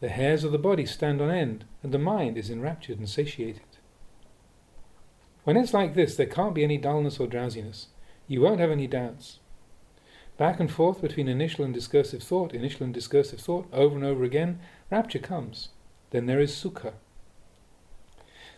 The 0.00 0.08
hairs 0.08 0.42
of 0.42 0.50
the 0.50 0.58
body 0.58 0.84
stand 0.84 1.20
on 1.20 1.30
end, 1.30 1.64
and 1.84 1.94
the 1.94 1.98
mind 2.00 2.36
is 2.36 2.50
enraptured 2.50 2.98
and 2.98 3.08
satiated. 3.08 3.62
When 5.44 5.56
it's 5.56 5.72
like 5.72 5.94
this, 5.94 6.16
there 6.16 6.26
can't 6.26 6.56
be 6.56 6.64
any 6.64 6.76
dullness 6.76 7.20
or 7.20 7.28
drowsiness. 7.28 7.86
You 8.26 8.40
won't 8.40 8.58
have 8.58 8.72
any 8.72 8.88
doubts. 8.88 9.38
Back 10.36 10.58
and 10.58 10.68
forth 10.68 11.00
between 11.00 11.28
initial 11.28 11.64
and 11.64 11.72
discursive 11.72 12.24
thought, 12.24 12.52
initial 12.52 12.82
and 12.82 12.92
discursive 12.92 13.38
thought, 13.38 13.68
over 13.72 13.94
and 13.94 14.04
over 14.04 14.24
again, 14.24 14.58
rapture 14.90 15.20
comes. 15.20 15.68
Then 16.10 16.26
there 16.26 16.40
is 16.40 16.50
sukha. 16.50 16.94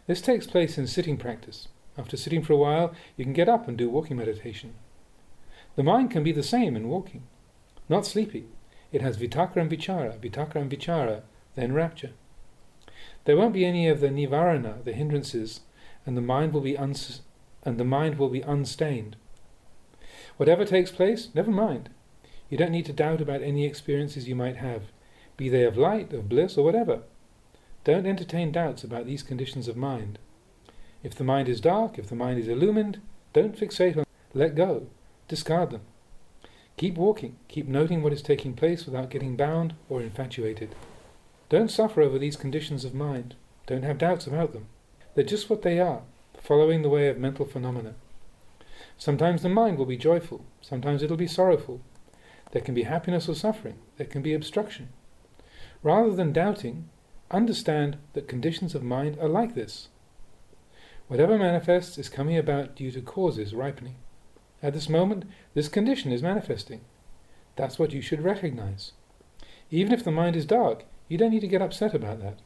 This 0.06 0.22
takes 0.22 0.46
place 0.46 0.78
in 0.78 0.86
sitting 0.86 1.18
practice. 1.18 1.68
After 1.98 2.16
sitting 2.16 2.42
for 2.42 2.52
a 2.52 2.56
while, 2.56 2.94
you 3.16 3.24
can 3.24 3.32
get 3.32 3.48
up 3.48 3.66
and 3.66 3.76
do 3.76 3.90
walking 3.90 4.16
meditation. 4.16 4.74
The 5.74 5.82
mind 5.82 6.12
can 6.12 6.22
be 6.22 6.30
the 6.30 6.44
same 6.44 6.76
in 6.76 6.88
walking. 6.88 7.24
Not 7.88 8.06
sleepy. 8.06 8.46
It 8.92 9.02
has 9.02 9.18
vitakka 9.18 9.56
and 9.56 9.70
vichara, 9.70 10.18
vitakka 10.18 10.56
and 10.56 10.70
vichara, 10.70 11.22
then 11.56 11.72
rapture. 11.72 12.12
There 13.24 13.36
won't 13.36 13.52
be 13.52 13.64
any 13.64 13.88
of 13.88 14.00
the 14.00 14.08
nivarana, 14.08 14.84
the 14.84 14.92
hindrances, 14.92 15.60
and 16.06 16.16
the 16.16 16.22
mind 16.22 16.52
will 16.52 16.60
be 16.60 16.78
uns- 16.78 17.22
and 17.64 17.78
the 17.78 17.84
mind 17.84 18.16
will 18.16 18.28
be 18.28 18.42
unstained. 18.42 19.16
Whatever 20.36 20.64
takes 20.64 20.92
place, 20.92 21.28
never 21.34 21.50
mind. 21.50 21.90
You 22.48 22.56
don't 22.56 22.72
need 22.72 22.86
to 22.86 22.92
doubt 22.92 23.20
about 23.20 23.42
any 23.42 23.66
experiences 23.66 24.28
you 24.28 24.36
might 24.36 24.56
have, 24.56 24.92
be 25.36 25.48
they 25.48 25.64
of 25.64 25.76
light, 25.76 26.12
of 26.12 26.28
bliss, 26.28 26.56
or 26.56 26.64
whatever. 26.64 27.02
Don't 27.84 28.06
entertain 28.06 28.52
doubts 28.52 28.84
about 28.84 29.04
these 29.04 29.22
conditions 29.22 29.68
of 29.68 29.76
mind. 29.76 30.18
If 31.02 31.14
the 31.14 31.24
mind 31.24 31.48
is 31.48 31.60
dark, 31.60 31.98
if 31.98 32.08
the 32.08 32.16
mind 32.16 32.38
is 32.38 32.48
illumined, 32.48 33.00
don't 33.32 33.56
fixate 33.56 33.96
on 33.96 34.04
let 34.34 34.54
go, 34.54 34.86
discard 35.26 35.70
them. 35.70 35.82
Keep 36.76 36.96
walking, 36.96 37.36
keep 37.48 37.66
noting 37.66 38.02
what 38.02 38.12
is 38.12 38.22
taking 38.22 38.54
place 38.54 38.84
without 38.84 39.10
getting 39.10 39.36
bound 39.36 39.74
or 39.88 40.00
infatuated. 40.00 40.74
Don't 41.48 41.70
suffer 41.70 42.02
over 42.02 42.18
these 42.18 42.36
conditions 42.36 42.84
of 42.84 42.94
mind. 42.94 43.34
Don't 43.66 43.84
have 43.84 43.98
doubts 43.98 44.26
about 44.26 44.52
them. 44.52 44.66
They're 45.14 45.24
just 45.24 45.48
what 45.48 45.62
they 45.62 45.80
are, 45.80 46.02
following 46.40 46.82
the 46.82 46.88
way 46.88 47.08
of 47.08 47.18
mental 47.18 47.46
phenomena. 47.46 47.94
Sometimes 48.96 49.42
the 49.42 49.48
mind 49.48 49.78
will 49.78 49.86
be 49.86 49.96
joyful, 49.96 50.44
sometimes 50.60 51.02
it'll 51.02 51.16
be 51.16 51.26
sorrowful. 51.26 51.80
There 52.52 52.62
can 52.62 52.74
be 52.74 52.82
happiness 52.84 53.28
or 53.28 53.34
suffering, 53.34 53.78
there 53.96 54.06
can 54.06 54.22
be 54.22 54.34
obstruction. 54.34 54.88
Rather 55.82 56.14
than 56.14 56.32
doubting, 56.32 56.88
understand 57.30 57.98
that 58.12 58.28
conditions 58.28 58.74
of 58.74 58.82
mind 58.82 59.18
are 59.20 59.28
like 59.28 59.54
this. 59.54 59.88
Whatever 61.08 61.38
manifests 61.38 61.96
is 61.98 62.08
coming 62.08 62.36
about 62.36 62.76
due 62.76 62.90
to 62.92 63.00
causes 63.00 63.54
ripening. 63.54 63.96
At 64.62 64.74
this 64.74 64.88
moment, 64.88 65.24
this 65.54 65.68
condition 65.68 66.12
is 66.12 66.22
manifesting. 66.22 66.82
That's 67.56 67.78
what 67.78 67.92
you 67.92 68.02
should 68.02 68.22
recognize. 68.22 68.92
Even 69.70 69.92
if 69.92 70.04
the 70.04 70.10
mind 70.10 70.36
is 70.36 70.46
dark, 70.46 70.84
you 71.08 71.16
don't 71.16 71.30
need 71.30 71.40
to 71.40 71.48
get 71.48 71.62
upset 71.62 71.94
about 71.94 72.20
that. 72.20 72.40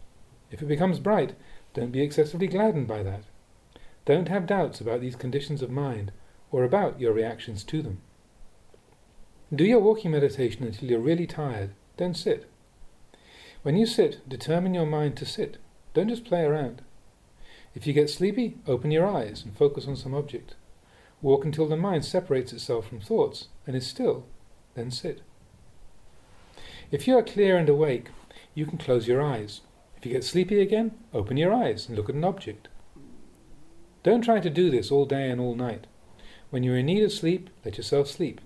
If 0.50 0.62
it 0.62 0.66
becomes 0.66 1.00
bright, 1.00 1.34
don't 1.74 1.90
be 1.90 2.02
excessively 2.02 2.46
gladdened 2.46 2.86
by 2.86 3.02
that. 3.02 3.24
Don't 4.04 4.28
have 4.28 4.46
doubts 4.46 4.80
about 4.80 5.00
these 5.00 5.16
conditions 5.16 5.62
of 5.62 5.70
mind 5.70 6.12
or 6.50 6.62
about 6.62 7.00
your 7.00 7.12
reactions 7.12 7.64
to 7.64 7.82
them. 7.82 8.00
Do 9.54 9.64
your 9.64 9.80
walking 9.80 10.12
meditation 10.12 10.64
until 10.64 10.88
you're 10.88 11.00
really 11.00 11.26
tired. 11.26 11.74
Then 11.96 12.14
sit. 12.14 12.48
When 13.62 13.76
you 13.76 13.86
sit, 13.86 14.28
determine 14.28 14.74
your 14.74 14.86
mind 14.86 15.16
to 15.16 15.26
sit. 15.26 15.58
Don't 15.94 16.08
just 16.08 16.24
play 16.24 16.42
around. 16.42 16.82
If 17.74 17.86
you 17.86 17.92
get 17.92 18.10
sleepy, 18.10 18.58
open 18.66 18.90
your 18.90 19.06
eyes 19.06 19.42
and 19.44 19.56
focus 19.56 19.86
on 19.86 19.96
some 19.96 20.14
object. 20.14 20.54
Walk 21.22 21.44
until 21.44 21.68
the 21.68 21.76
mind 21.76 22.04
separates 22.04 22.52
itself 22.52 22.88
from 22.88 23.00
thoughts 23.00 23.48
and 23.66 23.74
is 23.74 23.86
still, 23.86 24.26
then 24.74 24.90
sit. 24.90 25.22
If 26.90 27.08
you 27.08 27.16
are 27.16 27.22
clear 27.22 27.56
and 27.56 27.68
awake, 27.68 28.08
you 28.54 28.66
can 28.66 28.76
close 28.76 29.08
your 29.08 29.22
eyes. 29.22 29.62
If 29.96 30.04
you 30.04 30.12
get 30.12 30.24
sleepy 30.24 30.60
again, 30.60 30.92
open 31.14 31.36
your 31.36 31.54
eyes 31.54 31.88
and 31.88 31.96
look 31.96 32.08
at 32.08 32.14
an 32.14 32.24
object. 32.24 32.68
Don't 34.02 34.22
try 34.22 34.40
to 34.40 34.50
do 34.50 34.68
this 34.68 34.90
all 34.90 35.06
day 35.06 35.30
and 35.30 35.40
all 35.40 35.54
night. 35.54 35.86
When 36.50 36.62
you 36.62 36.72
are 36.72 36.78
in 36.78 36.86
need 36.86 37.02
of 37.04 37.12
sleep, 37.12 37.48
let 37.64 37.76
yourself 37.76 38.08
sleep. 38.08 38.40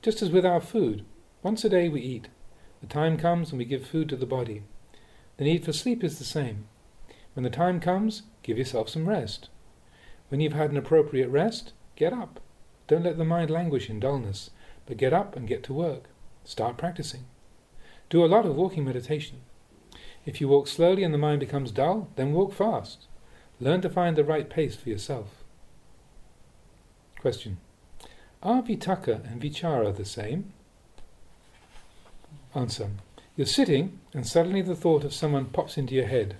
Just 0.00 0.22
as 0.22 0.30
with 0.30 0.46
our 0.46 0.60
food, 0.60 1.04
once 1.42 1.64
a 1.64 1.68
day 1.68 1.88
we 1.88 2.00
eat. 2.00 2.28
The 2.80 2.86
time 2.86 3.18
comes 3.18 3.50
and 3.50 3.58
we 3.58 3.64
give 3.64 3.86
food 3.86 4.08
to 4.10 4.16
the 4.16 4.26
body. 4.26 4.62
The 5.36 5.44
need 5.44 5.64
for 5.64 5.72
sleep 5.72 6.04
is 6.04 6.18
the 6.18 6.24
same. 6.24 6.68
When 7.36 7.44
the 7.44 7.50
time 7.50 7.78
comes, 7.78 8.22
give 8.42 8.58
yourself 8.58 8.88
some 8.88 9.08
rest. 9.08 9.50
When 10.28 10.40
you've 10.40 10.54
had 10.54 10.72
an 10.72 10.76
appropriate 10.76 11.28
rest, 11.28 11.72
Get 11.96 12.12
up. 12.12 12.40
Don't 12.88 13.04
let 13.04 13.16
the 13.16 13.24
mind 13.24 13.50
languish 13.50 13.88
in 13.88 13.98
dullness, 13.98 14.50
but 14.84 14.98
get 14.98 15.14
up 15.14 15.34
and 15.34 15.48
get 15.48 15.62
to 15.64 15.72
work. 15.72 16.04
Start 16.44 16.76
practicing. 16.76 17.24
Do 18.10 18.24
a 18.24 18.26
lot 18.26 18.44
of 18.44 18.54
walking 18.54 18.84
meditation. 18.84 19.40
If 20.26 20.40
you 20.40 20.48
walk 20.48 20.68
slowly 20.68 21.02
and 21.02 21.12
the 21.12 21.18
mind 21.18 21.40
becomes 21.40 21.72
dull, 21.72 22.08
then 22.16 22.32
walk 22.32 22.52
fast. 22.52 23.06
Learn 23.58 23.80
to 23.80 23.88
find 23.88 24.14
the 24.14 24.24
right 24.24 24.48
pace 24.48 24.76
for 24.76 24.90
yourself. 24.90 25.42
Question. 27.18 27.56
Are 28.42 28.62
vitakka 28.62 29.30
and 29.30 29.40
vichara 29.40 29.96
the 29.96 30.04
same? 30.04 30.52
Answer. 32.54 32.90
You're 33.36 33.46
sitting 33.46 33.98
and 34.12 34.26
suddenly 34.26 34.60
the 34.60 34.76
thought 34.76 35.02
of 35.02 35.14
someone 35.14 35.46
pops 35.46 35.78
into 35.78 35.94
your 35.94 36.06
head. 36.06 36.36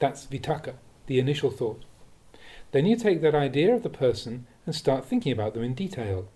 That's 0.00 0.26
vitakka, 0.26 0.74
the 1.06 1.18
initial 1.18 1.50
thought. 1.50 1.84
Then 2.72 2.86
you 2.86 2.96
take 2.96 3.20
that 3.22 3.34
idea 3.34 3.74
of 3.74 3.82
the 3.82 3.90
person 3.90 4.46
and 4.66 4.74
start 4.74 5.04
thinking 5.04 5.32
about 5.32 5.54
them 5.54 5.62
in 5.62 5.74
detail. 5.74 6.28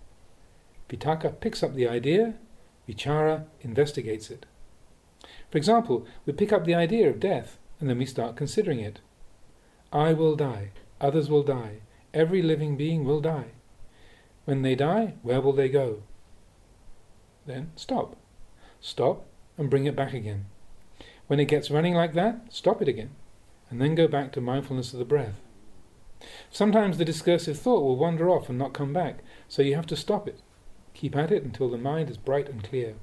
Vitakka 0.89 1.39
picks 1.39 1.63
up 1.63 1.73
the 1.73 1.87
idea, 1.87 2.35
Vichara 2.87 3.45
investigates 3.61 4.29
it. 4.29 4.45
For 5.51 5.57
example, 5.57 6.05
we 6.25 6.33
pick 6.33 6.53
up 6.53 6.65
the 6.65 6.75
idea 6.75 7.09
of 7.09 7.19
death 7.19 7.57
and 7.79 7.89
then 7.89 7.97
we 7.97 8.05
start 8.05 8.35
considering 8.35 8.79
it. 8.79 8.99
I 9.91 10.13
will 10.13 10.35
die, 10.35 10.71
others 11.01 11.29
will 11.29 11.43
die, 11.43 11.81
every 12.13 12.41
living 12.41 12.77
being 12.77 13.03
will 13.03 13.21
die. 13.21 13.51
When 14.45 14.61
they 14.61 14.75
die, 14.75 15.15
where 15.23 15.41
will 15.41 15.53
they 15.53 15.69
go? 15.69 16.03
Then 17.47 17.71
stop. 17.75 18.15
Stop 18.79 19.25
and 19.57 19.69
bring 19.69 19.85
it 19.85 19.95
back 19.95 20.13
again. 20.13 20.45
When 21.27 21.39
it 21.39 21.45
gets 21.45 21.71
running 21.71 21.95
like 21.95 22.13
that, 22.13 22.53
stop 22.53 22.81
it 22.81 22.87
again, 22.87 23.09
and 23.69 23.81
then 23.81 23.95
go 23.95 24.07
back 24.07 24.31
to 24.31 24.41
mindfulness 24.41 24.93
of 24.93 24.99
the 24.99 25.05
breath. 25.05 25.41
Sometimes 26.49 26.97
the 26.97 27.05
discursive 27.05 27.59
thought 27.59 27.83
will 27.83 27.97
wander 27.97 28.29
off 28.29 28.49
and 28.49 28.57
not 28.57 28.73
come 28.73 28.93
back, 28.93 29.19
so 29.47 29.61
you 29.61 29.75
have 29.75 29.87
to 29.87 29.95
stop 29.95 30.27
it. 30.27 30.41
Keep 30.93 31.15
at 31.15 31.31
it 31.31 31.43
until 31.43 31.69
the 31.69 31.77
mind 31.77 32.09
is 32.09 32.17
bright 32.17 32.47
and 32.49 32.63
clear. 32.63 32.95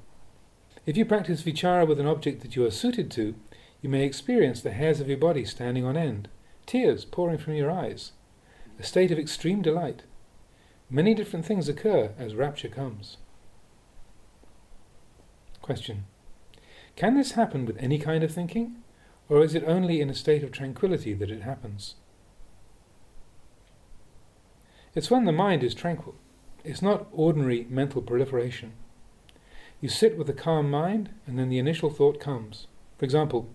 If 0.86 0.96
you 0.96 1.04
practice 1.04 1.42
vichara 1.42 1.86
with 1.86 2.00
an 2.00 2.06
object 2.06 2.42
that 2.42 2.56
you 2.56 2.64
are 2.64 2.70
suited 2.70 3.10
to, 3.12 3.34
you 3.80 3.88
may 3.88 4.04
experience 4.04 4.60
the 4.60 4.72
hairs 4.72 5.00
of 5.00 5.08
your 5.08 5.18
body 5.18 5.44
standing 5.44 5.84
on 5.84 5.96
end, 5.96 6.28
tears 6.66 7.04
pouring 7.04 7.38
from 7.38 7.54
your 7.54 7.70
eyes, 7.70 8.12
a 8.78 8.82
state 8.82 9.10
of 9.10 9.18
extreme 9.18 9.62
delight. 9.62 10.02
Many 10.88 11.14
different 11.14 11.44
things 11.44 11.68
occur 11.68 12.12
as 12.18 12.34
rapture 12.34 12.68
comes. 12.68 13.18
Question. 15.60 16.04
Can 16.96 17.16
this 17.16 17.32
happen 17.32 17.64
with 17.64 17.76
any 17.78 17.98
kind 17.98 18.24
of 18.24 18.32
thinking, 18.32 18.81
or 19.28 19.42
is 19.42 19.54
it 19.54 19.64
only 19.66 20.00
in 20.00 20.10
a 20.10 20.14
state 20.14 20.42
of 20.42 20.52
tranquility 20.52 21.14
that 21.14 21.30
it 21.30 21.42
happens? 21.42 21.94
It's 24.94 25.10
when 25.10 25.24
the 25.24 25.32
mind 25.32 25.62
is 25.62 25.74
tranquil. 25.74 26.14
It's 26.64 26.82
not 26.82 27.06
ordinary 27.12 27.66
mental 27.70 28.02
proliferation. 28.02 28.72
You 29.80 29.88
sit 29.88 30.16
with 30.16 30.28
a 30.28 30.34
calm 30.34 30.70
mind, 30.70 31.10
and 31.26 31.38
then 31.38 31.48
the 31.48 31.58
initial 31.58 31.90
thought 31.90 32.20
comes. 32.20 32.66
For 32.98 33.04
example, 33.04 33.48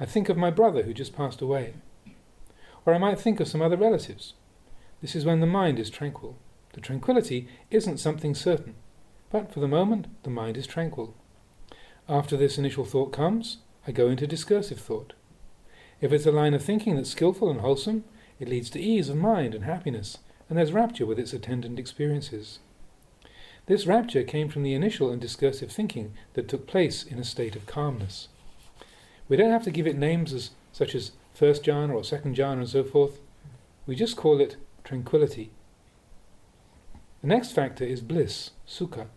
I 0.00 0.06
think 0.06 0.28
of 0.28 0.36
my 0.36 0.50
brother 0.50 0.82
who 0.82 0.94
just 0.94 1.14
passed 1.14 1.40
away. 1.40 1.74
Or 2.84 2.94
I 2.94 2.98
might 2.98 3.20
think 3.20 3.38
of 3.38 3.48
some 3.48 3.62
other 3.62 3.76
relatives. 3.76 4.34
This 5.00 5.14
is 5.14 5.24
when 5.24 5.40
the 5.40 5.46
mind 5.46 5.78
is 5.78 5.90
tranquil. 5.90 6.36
The 6.72 6.80
tranquility 6.80 7.48
isn't 7.70 7.98
something 7.98 8.34
certain, 8.34 8.74
but 9.30 9.52
for 9.52 9.60
the 9.60 9.68
moment 9.68 10.06
the 10.22 10.30
mind 10.30 10.56
is 10.56 10.66
tranquil. 10.66 11.14
After 12.08 12.36
this 12.36 12.58
initial 12.58 12.84
thought 12.84 13.12
comes, 13.12 13.58
I 13.88 13.90
go 13.90 14.08
into 14.08 14.26
discursive 14.26 14.78
thought. 14.78 15.14
If 16.00 16.12
it's 16.12 16.26
a 16.26 16.30
line 16.30 16.54
of 16.54 16.62
thinking 16.62 16.94
that's 16.94 17.10
skilful 17.10 17.50
and 17.50 17.60
wholesome, 17.60 18.04
it 18.38 18.48
leads 18.48 18.70
to 18.70 18.80
ease 18.80 19.08
of 19.08 19.16
mind 19.16 19.54
and 19.54 19.64
happiness 19.64 20.18
and 20.48 20.56
there's 20.56 20.72
rapture 20.72 21.06
with 21.06 21.18
its 21.18 21.32
attendant 21.32 21.78
experiences. 21.78 22.58
This 23.66 23.86
rapture 23.86 24.22
came 24.22 24.48
from 24.48 24.62
the 24.62 24.74
initial 24.74 25.10
and 25.10 25.20
discursive 25.20 25.70
thinking 25.70 26.14
that 26.34 26.48
took 26.48 26.66
place 26.66 27.02
in 27.02 27.18
a 27.18 27.24
state 27.24 27.54
of 27.54 27.66
calmness. 27.66 28.28
We 29.28 29.36
don't 29.36 29.50
have 29.50 29.64
to 29.64 29.70
give 29.70 29.86
it 29.86 29.98
names 29.98 30.32
as, 30.32 30.50
such 30.72 30.94
as 30.94 31.12
first 31.34 31.64
jhana 31.64 31.94
or 31.94 32.02
second 32.02 32.34
jhana 32.36 32.58
and 32.58 32.68
so 32.68 32.82
forth. 32.82 33.20
We 33.86 33.94
just 33.94 34.16
call 34.16 34.40
it 34.40 34.56
tranquility. 34.84 35.50
The 37.20 37.28
next 37.28 37.52
factor 37.52 37.84
is 37.84 38.00
bliss, 38.00 38.50
sukha. 38.66 39.08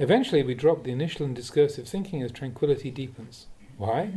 Eventually, 0.00 0.42
we 0.42 0.54
drop 0.54 0.82
the 0.82 0.92
initial 0.92 1.26
and 1.26 1.36
discursive 1.36 1.86
thinking 1.86 2.22
as 2.22 2.32
tranquility 2.32 2.90
deepens. 2.90 3.48
Why? 3.76 4.14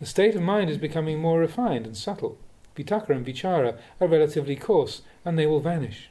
The 0.00 0.06
state 0.06 0.34
of 0.34 0.40
mind 0.40 0.70
is 0.70 0.78
becoming 0.78 1.18
more 1.18 1.38
refined 1.38 1.84
and 1.84 1.94
subtle. 1.94 2.38
Vitakka 2.74 3.10
and 3.10 3.26
vichara 3.26 3.76
are 4.00 4.08
relatively 4.08 4.56
coarse, 4.56 5.02
and 5.22 5.38
they 5.38 5.44
will 5.46 5.60
vanish. 5.60 6.08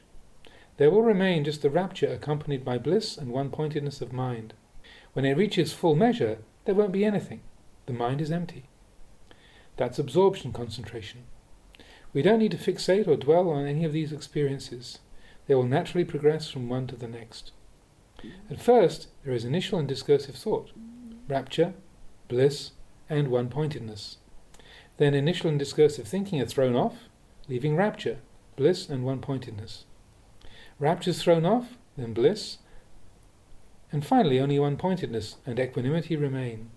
There 0.76 0.88
will 0.88 1.02
remain 1.02 1.42
just 1.42 1.62
the 1.62 1.68
rapture 1.68 2.06
accompanied 2.06 2.64
by 2.64 2.78
bliss 2.78 3.18
and 3.18 3.32
one 3.32 3.50
pointedness 3.50 4.00
of 4.00 4.12
mind. 4.12 4.54
When 5.14 5.24
it 5.24 5.36
reaches 5.36 5.72
full 5.72 5.96
measure, 5.96 6.38
there 6.64 6.76
won't 6.76 6.92
be 6.92 7.04
anything. 7.04 7.40
The 7.86 7.92
mind 7.92 8.20
is 8.20 8.30
empty. 8.30 8.68
That's 9.76 9.98
absorption 9.98 10.52
concentration. 10.52 11.24
We 12.12 12.22
don't 12.22 12.38
need 12.38 12.52
to 12.52 12.56
fixate 12.56 13.08
or 13.08 13.16
dwell 13.16 13.50
on 13.50 13.66
any 13.66 13.84
of 13.84 13.92
these 13.92 14.12
experiences. 14.12 15.00
They 15.48 15.56
will 15.56 15.64
naturally 15.64 16.04
progress 16.04 16.48
from 16.48 16.68
one 16.68 16.86
to 16.86 16.94
the 16.94 17.08
next. 17.08 17.50
At 18.50 18.60
first, 18.60 19.08
there 19.24 19.34
is 19.34 19.44
initial 19.44 19.78
and 19.78 19.88
discursive 19.88 20.34
thought, 20.34 20.70
rapture, 21.28 21.74
bliss, 22.28 22.72
and 23.08 23.28
one 23.28 23.48
pointedness. 23.48 24.18
Then 24.98 25.14
initial 25.14 25.48
and 25.48 25.58
discursive 25.58 26.06
thinking 26.06 26.40
are 26.40 26.46
thrown 26.46 26.76
off, 26.76 27.08
leaving 27.48 27.76
rapture, 27.76 28.18
bliss, 28.56 28.88
and 28.88 29.04
one 29.04 29.20
pointedness. 29.20 29.84
Rapture 30.78 31.10
is 31.10 31.22
thrown 31.22 31.44
off, 31.44 31.76
then 31.96 32.12
bliss, 32.12 32.58
and 33.90 34.04
finally 34.04 34.40
only 34.40 34.58
one 34.58 34.76
pointedness 34.76 35.36
and 35.44 35.58
equanimity 35.58 36.16
remain. 36.16 36.70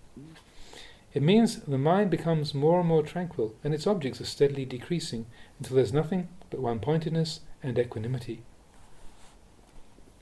It 1.14 1.22
means 1.22 1.60
the 1.60 1.78
mind 1.78 2.10
becomes 2.10 2.52
more 2.52 2.80
and 2.80 2.88
more 2.88 3.02
tranquil, 3.02 3.54
and 3.64 3.72
its 3.72 3.86
objects 3.86 4.20
are 4.20 4.26
steadily 4.26 4.66
decreasing 4.66 5.26
until 5.58 5.76
there's 5.76 5.92
nothing 5.92 6.28
but 6.50 6.60
one 6.60 6.78
pointedness 6.78 7.40
and 7.62 7.78
equanimity. 7.78 8.42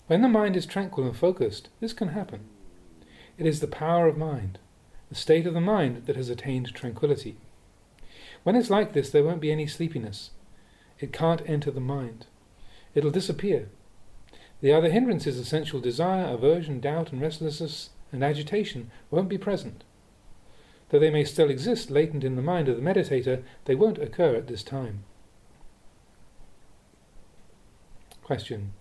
When 0.06 0.20
the 0.20 0.28
mind 0.28 0.56
is 0.56 0.66
tranquil 0.66 1.06
and 1.06 1.16
focused, 1.16 1.70
this 1.80 1.94
can 1.94 2.08
happen. 2.08 2.40
It 3.38 3.46
is 3.46 3.60
the 3.60 3.66
power 3.66 4.06
of 4.06 4.18
mind, 4.18 4.58
the 5.08 5.14
state 5.14 5.46
of 5.46 5.54
the 5.54 5.60
mind 5.60 6.04
that 6.06 6.16
has 6.16 6.28
attained 6.28 6.74
tranquility. 6.74 7.36
When 8.42 8.54
it's 8.54 8.70
like 8.70 8.92
this, 8.92 9.10
there 9.10 9.24
won't 9.24 9.40
be 9.40 9.50
any 9.50 9.66
sleepiness. 9.66 10.30
It 11.00 11.12
can't 11.12 11.42
enter 11.46 11.70
the 11.70 11.80
mind. 11.80 12.26
It'll 12.94 13.10
disappear. 13.10 13.70
The 14.60 14.72
other 14.72 14.90
hindrances, 14.90 15.46
sensual 15.48 15.80
desire, 15.80 16.26
aversion, 16.26 16.80
doubt, 16.80 17.10
and 17.10 17.20
restlessness 17.20 17.90
and 18.12 18.22
agitation, 18.22 18.90
won't 19.10 19.28
be 19.28 19.38
present. 19.38 19.84
Though 20.90 20.98
they 20.98 21.10
may 21.10 21.24
still 21.24 21.50
exist 21.50 21.90
latent 21.90 22.24
in 22.24 22.36
the 22.36 22.42
mind 22.42 22.68
of 22.68 22.76
the 22.76 22.82
meditator, 22.82 23.42
they 23.64 23.74
won't 23.74 23.98
occur 23.98 24.36
at 24.36 24.46
this 24.46 24.62
time. 24.62 25.04
Question. 28.22 28.72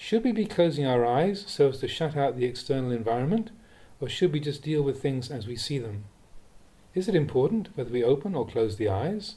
Should 0.00 0.22
we 0.22 0.30
be 0.30 0.46
closing 0.46 0.86
our 0.86 1.04
eyes 1.04 1.44
so 1.48 1.70
as 1.70 1.80
to 1.80 1.88
shut 1.88 2.16
out 2.16 2.36
the 2.36 2.46
external 2.46 2.92
environment, 2.92 3.50
or 4.00 4.08
should 4.08 4.32
we 4.32 4.38
just 4.38 4.62
deal 4.62 4.80
with 4.80 5.02
things 5.02 5.28
as 5.28 5.48
we 5.48 5.56
see 5.56 5.76
them? 5.76 6.04
Is 6.94 7.08
it 7.08 7.16
important 7.16 7.68
whether 7.74 7.90
we 7.90 8.04
open 8.04 8.36
or 8.36 8.46
close 8.46 8.76
the 8.76 8.88
eyes? 8.88 9.34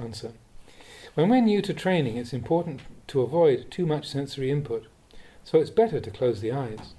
Answer. 0.00 0.32
When 1.14 1.28
we're 1.28 1.42
new 1.42 1.60
to 1.60 1.74
training, 1.74 2.16
it's 2.16 2.32
important 2.32 2.80
to 3.08 3.20
avoid 3.20 3.70
too 3.70 3.84
much 3.84 4.08
sensory 4.08 4.50
input, 4.50 4.86
so 5.44 5.60
it's 5.60 5.70
better 5.70 6.00
to 6.00 6.10
close 6.10 6.40
the 6.40 6.50
eyes. 6.50 6.94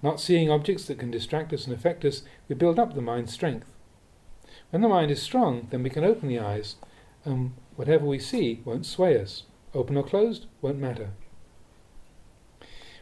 Not 0.00 0.18
seeing 0.18 0.50
objects 0.50 0.86
that 0.86 0.98
can 0.98 1.10
distract 1.10 1.52
us 1.52 1.66
and 1.66 1.74
affect 1.74 2.06
us, 2.06 2.22
we 2.48 2.54
build 2.54 2.78
up 2.78 2.94
the 2.94 3.02
mind's 3.02 3.34
strength. 3.34 3.70
When 4.70 4.80
the 4.80 4.88
mind 4.88 5.10
is 5.10 5.20
strong, 5.20 5.68
then 5.70 5.82
we 5.82 5.90
can 5.90 6.04
open 6.04 6.28
the 6.28 6.40
eyes, 6.40 6.76
and 7.22 7.52
whatever 7.76 8.06
we 8.06 8.18
see 8.18 8.62
won't 8.64 8.86
sway 8.86 9.20
us. 9.20 9.42
Open 9.74 9.96
or 9.96 10.02
closed 10.02 10.46
won't 10.60 10.78
matter. 10.78 11.10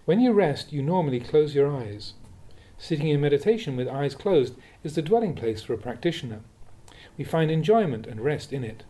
When 0.04 0.20
you 0.20 0.32
rest, 0.32 0.72
you 0.72 0.82
normally 0.82 1.20
close 1.20 1.54
your 1.54 1.74
eyes. 1.74 2.14
Sitting 2.78 3.08
in 3.08 3.20
meditation 3.20 3.76
with 3.76 3.88
eyes 3.88 4.14
closed 4.14 4.54
is 4.82 4.94
the 4.94 5.02
dwelling 5.02 5.34
place 5.34 5.62
for 5.62 5.74
a 5.74 5.78
practitioner. 5.78 6.40
We 7.18 7.24
find 7.24 7.50
enjoyment 7.50 8.06
and 8.06 8.20
rest 8.20 8.52
in 8.52 8.64
it. 8.64 8.84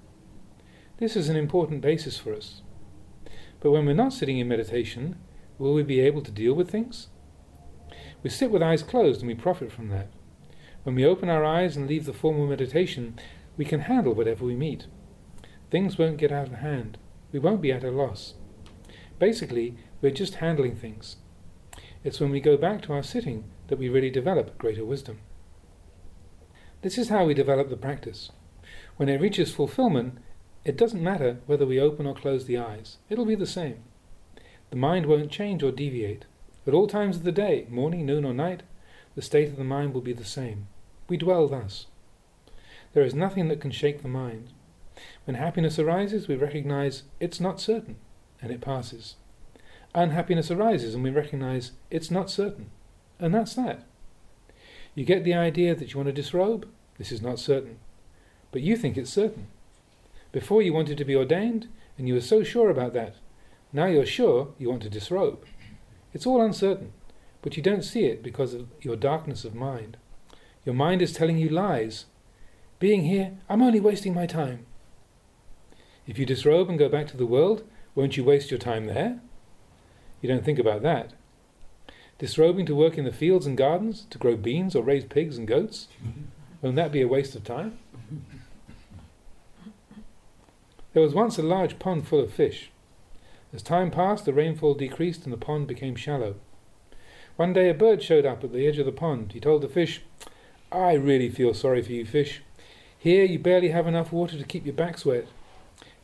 This 0.98 1.16
is 1.16 1.28
an 1.28 1.36
important 1.36 1.80
basis 1.80 2.18
for 2.18 2.34
us. 2.34 2.62
But 3.60 3.70
when 3.70 3.86
we're 3.86 3.94
not 3.94 4.12
sitting 4.12 4.38
in 4.38 4.48
meditation, 4.48 5.18
will 5.58 5.74
we 5.74 5.82
be 5.82 6.00
able 6.00 6.22
to 6.22 6.30
deal 6.30 6.54
with 6.54 6.70
things? 6.70 7.08
We 8.22 8.30
sit 8.30 8.50
with 8.50 8.62
eyes 8.62 8.82
closed 8.82 9.20
and 9.20 9.28
we 9.28 9.34
profit 9.34 9.72
from 9.72 9.88
that. 9.88 10.08
When 10.82 10.94
we 10.94 11.04
open 11.04 11.28
our 11.28 11.44
eyes 11.44 11.76
and 11.76 11.88
leave 11.88 12.04
the 12.04 12.12
formal 12.12 12.46
meditation, 12.46 13.18
we 13.56 13.64
can 13.64 13.80
handle 13.80 14.14
whatever 14.14 14.44
we 14.44 14.54
meet. 14.54 14.86
Things 15.70 15.98
won't 15.98 16.18
get 16.18 16.32
out 16.32 16.46
of 16.48 16.54
hand. 16.54 16.98
We 17.32 17.38
won't 17.38 17.60
be 17.60 17.72
at 17.72 17.84
a 17.84 17.90
loss. 17.90 18.34
Basically, 19.18 19.76
we're 20.00 20.10
just 20.10 20.36
handling 20.36 20.76
things. 20.76 21.16
It's 22.02 22.20
when 22.20 22.30
we 22.30 22.40
go 22.40 22.56
back 22.56 22.82
to 22.82 22.92
our 22.92 23.02
sitting 23.02 23.44
that 23.68 23.78
we 23.78 23.88
really 23.88 24.10
develop 24.10 24.56
greater 24.58 24.84
wisdom. 24.84 25.18
This 26.82 26.96
is 26.96 27.10
how 27.10 27.26
we 27.26 27.34
develop 27.34 27.68
the 27.68 27.76
practice. 27.76 28.30
When 28.96 29.08
it 29.08 29.20
reaches 29.20 29.52
fulfillment, 29.52 30.18
it 30.64 30.76
doesn't 30.76 31.02
matter 31.02 31.38
whether 31.46 31.66
we 31.66 31.78
open 31.78 32.06
or 32.06 32.14
close 32.14 32.46
the 32.46 32.58
eyes, 32.58 32.98
it'll 33.08 33.26
be 33.26 33.34
the 33.34 33.46
same. 33.46 33.82
The 34.70 34.76
mind 34.76 35.06
won't 35.06 35.30
change 35.30 35.62
or 35.62 35.72
deviate. 35.72 36.24
At 36.66 36.74
all 36.74 36.86
times 36.86 37.16
of 37.16 37.24
the 37.24 37.32
day, 37.32 37.66
morning, 37.68 38.06
noon, 38.06 38.24
or 38.24 38.32
night, 38.32 38.62
the 39.14 39.22
state 39.22 39.48
of 39.48 39.56
the 39.56 39.64
mind 39.64 39.92
will 39.92 40.00
be 40.00 40.12
the 40.12 40.24
same. 40.24 40.68
We 41.08 41.16
dwell 41.16 41.48
thus. 41.48 41.86
There 42.92 43.02
is 43.02 43.14
nothing 43.14 43.48
that 43.48 43.60
can 43.60 43.70
shake 43.70 44.02
the 44.02 44.08
mind. 44.08 44.52
When 45.24 45.36
happiness 45.36 45.78
arises, 45.78 46.28
we 46.28 46.36
recognize 46.36 47.04
it's 47.20 47.40
not 47.40 47.60
certain, 47.60 47.96
and 48.40 48.50
it 48.50 48.60
passes. 48.60 49.16
Unhappiness 49.94 50.50
arises, 50.50 50.94
and 50.94 51.02
we 51.02 51.10
recognize 51.10 51.72
it's 51.90 52.10
not 52.10 52.30
certain, 52.30 52.70
and 53.18 53.34
that's 53.34 53.54
that. 53.54 53.84
You 54.94 55.04
get 55.04 55.24
the 55.24 55.34
idea 55.34 55.74
that 55.74 55.92
you 55.92 55.96
want 55.96 56.08
to 56.08 56.12
disrobe? 56.12 56.68
This 56.98 57.12
is 57.12 57.22
not 57.22 57.38
certain. 57.38 57.78
But 58.52 58.62
you 58.62 58.76
think 58.76 58.96
it's 58.96 59.12
certain. 59.12 59.48
Before 60.32 60.62
you 60.62 60.72
wanted 60.72 60.98
to 60.98 61.04
be 61.04 61.16
ordained, 61.16 61.68
and 61.98 62.08
you 62.08 62.14
were 62.14 62.20
so 62.20 62.42
sure 62.42 62.70
about 62.70 62.94
that. 62.94 63.16
Now 63.72 63.86
you're 63.86 64.06
sure 64.06 64.48
you 64.58 64.68
want 64.68 64.82
to 64.82 64.90
disrobe. 64.90 65.44
It's 66.12 66.26
all 66.26 66.40
uncertain, 66.40 66.92
but 67.42 67.56
you 67.56 67.62
don't 67.62 67.84
see 67.84 68.06
it 68.06 68.22
because 68.22 68.54
of 68.54 68.68
your 68.80 68.96
darkness 68.96 69.44
of 69.44 69.54
mind. 69.54 69.96
Your 70.64 70.74
mind 70.74 71.02
is 71.02 71.12
telling 71.12 71.38
you 71.38 71.48
lies. 71.48 72.06
Being 72.78 73.04
here, 73.04 73.38
I'm 73.48 73.62
only 73.62 73.80
wasting 73.80 74.14
my 74.14 74.26
time. 74.26 74.66
If 76.06 76.18
you 76.18 76.26
disrobe 76.26 76.68
and 76.68 76.78
go 76.78 76.88
back 76.88 77.06
to 77.08 77.16
the 77.16 77.26
world, 77.26 77.64
won't 77.94 78.16
you 78.16 78.24
waste 78.24 78.50
your 78.50 78.58
time 78.58 78.86
there? 78.86 79.20
You 80.20 80.28
don't 80.28 80.44
think 80.44 80.58
about 80.58 80.82
that. 80.82 81.12
Disrobing 82.18 82.66
to 82.66 82.74
work 82.74 82.98
in 82.98 83.04
the 83.04 83.12
fields 83.12 83.46
and 83.46 83.56
gardens, 83.56 84.06
to 84.10 84.18
grow 84.18 84.36
beans 84.36 84.76
or 84.76 84.82
raise 84.82 85.04
pigs 85.04 85.38
and 85.38 85.48
goats, 85.48 85.88
won't 86.60 86.76
that 86.76 86.92
be 86.92 87.00
a 87.00 87.08
waste 87.08 87.34
of 87.34 87.44
time? 87.44 87.78
There 90.92 91.02
was 91.02 91.14
once 91.14 91.38
a 91.38 91.42
large 91.42 91.78
pond 91.78 92.06
full 92.06 92.20
of 92.20 92.32
fish. 92.32 92.70
As 93.52 93.62
time 93.62 93.90
passed, 93.90 94.24
the 94.24 94.32
rainfall 94.32 94.74
decreased 94.74 95.24
and 95.24 95.32
the 95.32 95.38
pond 95.38 95.66
became 95.66 95.96
shallow. 95.96 96.34
One 97.36 97.52
day 97.52 97.70
a 97.70 97.74
bird 97.74 98.02
showed 98.02 98.26
up 98.26 98.44
at 98.44 98.52
the 98.52 98.66
edge 98.66 98.78
of 98.78 98.86
the 98.86 98.92
pond. 98.92 99.32
He 99.32 99.40
told 99.40 99.62
the 99.62 99.68
fish, 99.68 100.02
I 100.70 100.92
really 100.92 101.30
feel 101.30 101.54
sorry 101.54 101.82
for 101.82 101.92
you 101.92 102.04
fish. 102.04 102.42
Here 102.98 103.24
you 103.24 103.38
barely 103.38 103.70
have 103.70 103.86
enough 103.86 104.12
water 104.12 104.36
to 104.36 104.44
keep 104.44 104.66
your 104.66 104.74
backs 104.74 105.06
wet. 105.06 105.26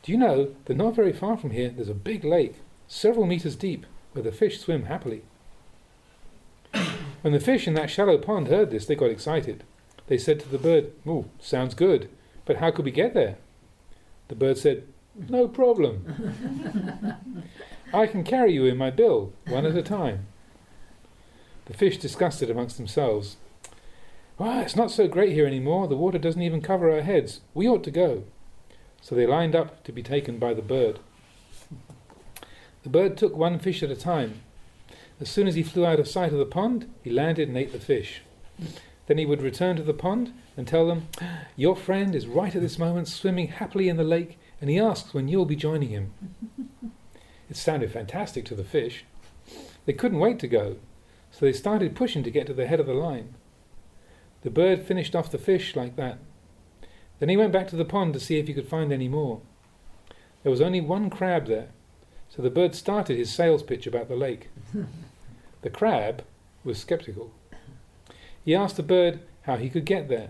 Do 0.07 0.13
you 0.13 0.17
know 0.17 0.55
that 0.63 0.77
not 0.77 0.95
very 0.95 1.11
far 1.11 1.35
from 1.35 1.51
here 1.51 1.67
there's 1.67 1.89
a 1.89 1.93
big 1.93 2.23
lake, 2.23 2.55
several 2.87 3.25
meters 3.25 3.57
deep, 3.57 3.85
where 4.13 4.23
the 4.23 4.31
fish 4.31 4.57
swim 4.57 4.85
happily? 4.85 5.23
when 6.71 7.33
the 7.33 7.41
fish 7.41 7.67
in 7.67 7.73
that 7.73 7.89
shallow 7.89 8.17
pond 8.17 8.47
heard 8.47 8.71
this, 8.71 8.85
they 8.85 8.95
got 8.95 9.09
excited. 9.09 9.65
They 10.07 10.17
said 10.17 10.39
to 10.39 10.47
the 10.47 10.57
bird, 10.57 10.93
Oh, 11.05 11.25
sounds 11.41 11.73
good, 11.73 12.09
but 12.45 12.55
how 12.55 12.71
could 12.71 12.85
we 12.85 12.91
get 12.91 13.13
there? 13.13 13.35
The 14.29 14.35
bird 14.35 14.57
said, 14.57 14.87
no 15.27 15.45
problem. 15.45 17.17
I 17.93 18.07
can 18.07 18.23
carry 18.23 18.53
you 18.53 18.63
in 18.63 18.77
my 18.77 18.91
bill, 18.91 19.33
one 19.49 19.65
at 19.65 19.75
a 19.75 19.83
time. 19.83 20.27
The 21.65 21.73
fish 21.73 21.97
discussed 21.97 22.41
it 22.41 22.49
amongst 22.49 22.77
themselves. 22.77 23.35
Ah, 24.39 24.61
it's 24.61 24.77
not 24.77 24.89
so 24.89 25.09
great 25.09 25.33
here 25.33 25.45
any 25.45 25.59
more. 25.59 25.85
The 25.85 25.97
water 25.97 26.17
doesn't 26.17 26.41
even 26.41 26.61
cover 26.61 26.89
our 26.89 27.01
heads. 27.01 27.41
We 27.53 27.67
ought 27.67 27.83
to 27.83 27.91
go. 27.91 28.23
So 29.07 29.15
they 29.15 29.25
lined 29.25 29.55
up 29.55 29.85
to 29.85 29.93
be 29.93 30.03
taken 30.03 30.37
by 30.37 30.53
the 30.53 30.61
bird. 30.61 30.99
The 32.83 32.89
bird 32.89 33.15
took 33.15 33.37
one 33.37 33.57
fish 33.57 33.81
at 33.81 33.89
a 33.89 33.95
time. 33.95 34.41
As 35.21 35.29
soon 35.29 35.47
as 35.47 35.55
he 35.55 35.63
flew 35.63 35.85
out 35.85 36.01
of 36.01 36.09
sight 36.09 36.33
of 36.33 36.39
the 36.39 36.45
pond, 36.45 36.93
he 37.05 37.09
landed 37.09 37.47
and 37.47 37.57
ate 37.57 37.71
the 37.71 37.79
fish. 37.79 38.21
Then 39.05 39.17
he 39.17 39.25
would 39.25 39.41
return 39.41 39.77
to 39.77 39.81
the 39.81 39.93
pond 39.93 40.33
and 40.57 40.67
tell 40.67 40.87
them, 40.87 41.07
Your 41.55 41.73
friend 41.73 42.13
is 42.13 42.27
right 42.27 42.53
at 42.53 42.61
this 42.61 42.77
moment 42.77 43.07
swimming 43.07 43.47
happily 43.47 43.87
in 43.87 43.95
the 43.95 44.03
lake 44.03 44.37
and 44.59 44.69
he 44.69 44.77
asks 44.77 45.13
when 45.13 45.29
you'll 45.29 45.45
be 45.45 45.55
joining 45.55 45.89
him. 45.89 46.11
It 47.49 47.55
sounded 47.55 47.93
fantastic 47.93 48.43
to 48.47 48.55
the 48.55 48.65
fish. 48.65 49.05
They 49.85 49.93
couldn't 49.93 50.19
wait 50.19 50.37
to 50.39 50.49
go, 50.49 50.75
so 51.31 51.45
they 51.45 51.53
started 51.53 51.95
pushing 51.95 52.23
to 52.23 52.29
get 52.29 52.45
to 52.47 52.53
the 52.53 52.67
head 52.67 52.81
of 52.81 52.87
the 52.87 52.93
line. 52.93 53.35
The 54.41 54.49
bird 54.49 54.83
finished 54.83 55.15
off 55.15 55.31
the 55.31 55.37
fish 55.37 55.77
like 55.77 55.95
that. 55.95 56.19
Then 57.19 57.29
he 57.29 57.37
went 57.37 57.51
back 57.51 57.67
to 57.69 57.75
the 57.75 57.85
pond 57.85 58.13
to 58.13 58.19
see 58.19 58.37
if 58.37 58.47
he 58.47 58.53
could 58.53 58.67
find 58.67 58.91
any 58.91 59.07
more. 59.07 59.41
There 60.43 60.51
was 60.51 60.61
only 60.61 60.81
one 60.81 61.09
crab 61.09 61.47
there, 61.47 61.69
so 62.29 62.41
the 62.41 62.49
bird 62.49 62.75
started 62.75 63.17
his 63.17 63.33
sales 63.33 63.63
pitch 63.63 63.87
about 63.87 64.07
the 64.07 64.15
lake. 64.15 64.49
the 65.61 65.69
crab 65.69 66.23
was 66.63 66.77
skeptical. 66.79 67.31
He 68.43 68.55
asked 68.55 68.77
the 68.77 68.83
bird 68.83 69.19
how 69.43 69.57
he 69.57 69.69
could 69.69 69.85
get 69.85 70.09
there. 70.09 70.29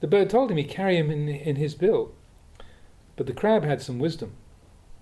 The 0.00 0.06
bird 0.06 0.30
told 0.30 0.50
him 0.50 0.56
he'd 0.56 0.64
carry 0.64 0.96
him 0.96 1.10
in, 1.10 1.28
in 1.28 1.56
his 1.56 1.74
bill. 1.74 2.12
But 3.16 3.26
the 3.26 3.32
crab 3.32 3.64
had 3.64 3.82
some 3.82 3.98
wisdom. 3.98 4.32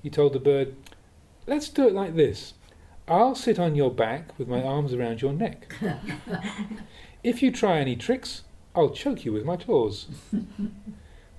He 0.02 0.10
told 0.10 0.32
the 0.32 0.38
bird, 0.38 0.74
Let's 1.46 1.68
do 1.68 1.86
it 1.86 1.94
like 1.94 2.14
this. 2.14 2.54
I'll 3.08 3.34
sit 3.34 3.58
on 3.58 3.74
your 3.74 3.90
back 3.90 4.38
with 4.38 4.46
my 4.46 4.62
arms 4.62 4.92
around 4.92 5.20
your 5.20 5.32
neck. 5.32 5.74
if 7.24 7.42
you 7.42 7.50
try 7.50 7.78
any 7.78 7.96
tricks, 7.96 8.42
I'll 8.74 8.90
choke 8.90 9.24
you 9.24 9.32
with 9.32 9.44
my 9.44 9.56
claws. 9.56 10.06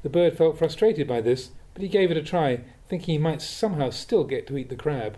the 0.04 0.10
bird 0.10 0.38
felt 0.38 0.58
frustrated 0.58 1.08
by 1.08 1.22
this, 1.22 1.52
but 1.74 1.84
he 1.84 1.90
gave 1.90 2.12
it 2.12 2.18
a 2.18 2.24
try, 2.24 2.62
thinking 2.90 3.14
he 3.14 3.18
might 3.18 3.42
somehow 3.42 3.90
still 3.90 4.24
get 4.24 4.48
to 4.48 4.58
eat 4.58 4.70
the 4.70 4.76
crab. 4.76 5.18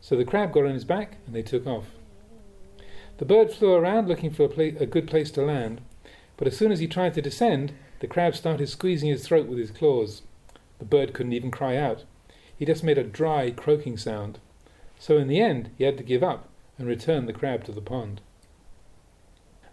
So 0.00 0.16
the 0.16 0.24
crab 0.24 0.52
got 0.52 0.64
on 0.64 0.74
his 0.74 0.84
back 0.84 1.16
and 1.26 1.34
they 1.34 1.42
took 1.42 1.66
off. 1.66 1.86
The 3.18 3.24
bird 3.24 3.50
flew 3.50 3.72
around 3.72 4.08
looking 4.08 4.30
for 4.30 4.44
a, 4.44 4.48
pla- 4.48 4.80
a 4.80 4.86
good 4.86 5.06
place 5.06 5.30
to 5.32 5.42
land, 5.42 5.80
but 6.36 6.46
as 6.46 6.56
soon 6.56 6.70
as 6.70 6.80
he 6.80 6.86
tried 6.86 7.14
to 7.14 7.22
descend, 7.22 7.72
the 8.00 8.06
crab 8.06 8.36
started 8.36 8.68
squeezing 8.68 9.08
his 9.08 9.26
throat 9.26 9.46
with 9.46 9.58
his 9.58 9.70
claws. 9.70 10.22
The 10.78 10.84
bird 10.84 11.14
couldn't 11.14 11.32
even 11.32 11.50
cry 11.50 11.76
out. 11.76 12.04
He 12.58 12.66
just 12.66 12.84
made 12.84 12.98
a 12.98 13.04
dry, 13.04 13.50
croaking 13.50 13.96
sound. 13.96 14.38
So 14.98 15.16
in 15.16 15.28
the 15.28 15.40
end, 15.40 15.70
he 15.78 15.84
had 15.84 15.96
to 15.98 16.02
give 16.02 16.22
up 16.22 16.48
and 16.78 16.86
return 16.86 17.26
the 17.26 17.32
crab 17.32 17.64
to 17.64 17.72
the 17.72 17.80
pond. 17.80 18.20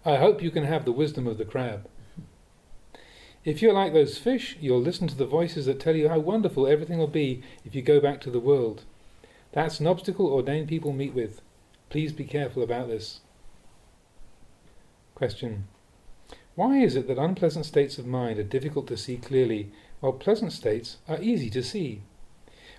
I 0.05 0.17
hope 0.17 0.41
you 0.41 0.51
can 0.51 0.65
have 0.65 0.85
the 0.85 0.91
wisdom 0.91 1.27
of 1.27 1.37
the 1.37 1.45
crab. 1.45 1.87
If 3.45 3.61
you're 3.61 3.73
like 3.73 3.91
those 3.91 4.17
fish, 4.17 4.57
you'll 4.61 4.81
listen 4.81 5.07
to 5.07 5.15
the 5.15 5.25
voices 5.25 5.65
that 5.65 5.79
tell 5.79 5.95
you 5.95 6.07
how 6.07 6.19
wonderful 6.19 6.65
everything 6.65 6.97
will 6.97 7.07
be 7.07 7.43
if 7.65 7.75
you 7.75 7.81
go 7.81 7.99
back 7.99 8.21
to 8.21 8.31
the 8.31 8.39
world. 8.39 8.83
That's 9.51 9.79
an 9.79 9.87
obstacle 9.87 10.27
ordained 10.27 10.69
people 10.69 10.93
meet 10.93 11.13
with. 11.13 11.41
Please 11.89 12.13
be 12.13 12.23
careful 12.23 12.63
about 12.63 12.87
this. 12.87 13.19
Question. 15.13 15.67
Why 16.55 16.77
is 16.77 16.95
it 16.95 17.07
that 17.07 17.17
unpleasant 17.17 17.65
states 17.65 17.97
of 17.97 18.05
mind 18.05 18.39
are 18.39 18.43
difficult 18.43 18.87
to 18.87 18.97
see 18.97 19.17
clearly, 19.17 19.71
while 19.99 20.13
pleasant 20.13 20.53
states 20.53 20.97
are 21.07 21.21
easy 21.21 21.49
to 21.49 21.63
see? 21.63 22.01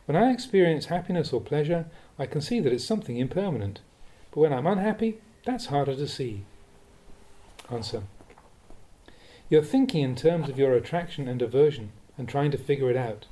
When 0.07 0.17
I 0.17 0.33
experience 0.33 0.87
happiness 0.87 1.33
or 1.33 1.41
pleasure, 1.41 1.87
I 2.19 2.27
can 2.27 2.41
see 2.41 2.61
that 2.61 2.73
it's 2.73 2.85
something 2.85 3.19
impermanent. 3.19 3.81
But 4.31 4.41
when 4.41 4.53
I'm 4.53 4.67
unhappy, 4.67 5.19
that's 5.45 5.67
harder 5.67 5.95
to 5.95 6.09
see. 6.09 6.45
Answer. 7.71 8.05
You're 9.51 9.63
thinking 9.63 10.03
in 10.03 10.17
terms 10.17 10.49
of 10.49 10.59
your 10.59 10.73
attraction 10.73 11.29
and 11.29 11.43
aversion 11.43 11.93
and 12.17 12.29
trying 12.29 12.51
to 12.53 12.59
figure 12.59 12.91
it 12.91 12.97
out. 12.97 13.27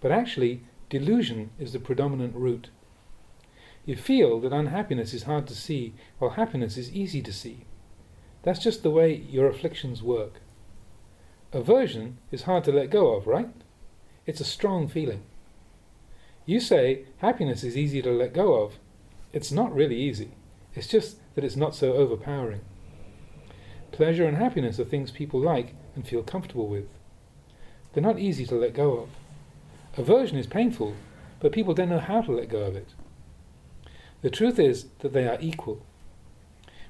But 0.00 0.12
actually, 0.12 0.62
delusion 0.88 1.50
is 1.58 1.72
the 1.72 1.78
predominant 1.78 2.34
root. 2.34 2.68
You 3.86 3.96
feel 3.96 4.38
that 4.40 4.52
unhappiness 4.52 5.14
is 5.14 5.22
hard 5.22 5.46
to 5.46 5.54
see, 5.54 5.94
while 6.18 6.32
happiness 6.32 6.76
is 6.76 6.92
easy 6.92 7.22
to 7.22 7.32
see. 7.32 7.64
That's 8.42 8.58
just 8.58 8.82
the 8.82 8.90
way 8.90 9.14
your 9.14 9.48
afflictions 9.48 10.02
work. 10.02 10.40
Aversion 11.52 12.18
is 12.30 12.42
hard 12.42 12.64
to 12.64 12.72
let 12.72 12.90
go 12.90 13.14
of, 13.14 13.26
right? 13.26 13.50
It's 14.26 14.40
a 14.40 14.44
strong 14.44 14.88
feeling. 14.88 15.22
You 16.46 16.60
say 16.60 17.04
happiness 17.18 17.64
is 17.64 17.76
easy 17.76 18.02
to 18.02 18.10
let 18.10 18.34
go 18.34 18.62
of. 18.62 18.78
It's 19.32 19.50
not 19.50 19.74
really 19.74 19.96
easy. 19.96 20.32
It's 20.74 20.86
just 20.86 21.16
that 21.34 21.44
it's 21.44 21.56
not 21.56 21.74
so 21.74 21.94
overpowering. 21.94 22.60
Pleasure 23.92 24.26
and 24.26 24.36
happiness 24.36 24.78
are 24.78 24.84
things 24.84 25.10
people 25.10 25.40
like 25.40 25.74
and 25.94 26.06
feel 26.06 26.22
comfortable 26.22 26.68
with. 26.68 26.86
They're 27.92 28.02
not 28.02 28.18
easy 28.18 28.46
to 28.46 28.54
let 28.54 28.74
go 28.74 28.98
of. 28.98 29.08
Aversion 29.98 30.38
is 30.38 30.46
painful, 30.46 30.94
but 31.40 31.52
people 31.52 31.74
don't 31.74 31.88
know 31.88 31.98
how 31.98 32.22
to 32.22 32.32
let 32.32 32.48
go 32.48 32.60
of 32.60 32.76
it. 32.76 32.88
The 34.22 34.30
truth 34.30 34.58
is 34.58 34.86
that 35.00 35.12
they 35.12 35.26
are 35.26 35.38
equal. 35.40 35.82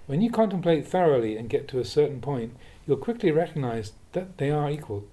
When 0.06 0.20
you 0.20 0.30
contemplate 0.30 0.86
thoroughly 0.86 1.36
and 1.36 1.48
get 1.48 1.68
to 1.68 1.78
a 1.78 1.84
certain 1.84 2.20
point, 2.20 2.56
you'll 2.86 2.96
quickly 2.96 3.30
recognize 3.30 3.92
that 4.12 4.38
they 4.38 4.50
are 4.50 4.70
equal. 4.70 5.04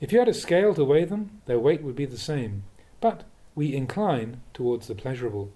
If 0.00 0.12
you 0.12 0.18
had 0.18 0.28
a 0.28 0.34
scale 0.34 0.74
to 0.74 0.84
weigh 0.84 1.04
them, 1.04 1.40
their 1.46 1.58
weight 1.58 1.82
would 1.82 1.96
be 1.96 2.04
the 2.04 2.18
same, 2.18 2.64
but 3.00 3.24
we 3.54 3.74
incline 3.74 4.40
towards 4.52 4.86
the 4.86 4.94
pleasurable. 4.94 5.50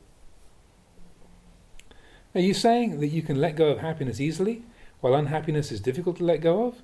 Are 2.35 2.40
you 2.40 2.55
saying 2.55 3.01
that 3.01 3.09
you 3.09 3.23
can 3.23 3.40
let 3.40 3.57
go 3.57 3.69
of 3.69 3.79
happiness 3.79 4.21
easily, 4.21 4.62
while 5.00 5.14
unhappiness 5.14 5.70
is 5.70 5.80
difficult 5.80 6.16
to 6.16 6.24
let 6.24 6.40
go 6.40 6.66
of? 6.66 6.82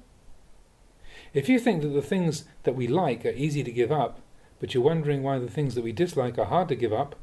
If 1.35 1.49
you 1.49 1.59
think 1.59 1.83
that 1.83 1.89
the 1.89 2.03
things 2.03 2.45
that 2.65 2.75
we 2.75 2.87
like 2.87 3.25
are 3.25 3.31
easy 3.31 3.65
to 3.65 3.73
give 3.73 3.91
up, 3.91 4.21
but 4.61 4.75
you're 4.75 4.83
wondering 4.83 5.23
why 5.23 5.39
the 5.39 5.51
things 5.51 5.75
that 5.75 5.85
we 5.85 5.93
dislike 5.93 6.39
are 6.39 6.47
hard 6.47 6.69
to 6.69 6.77
give 6.77 6.93
up, 6.93 7.17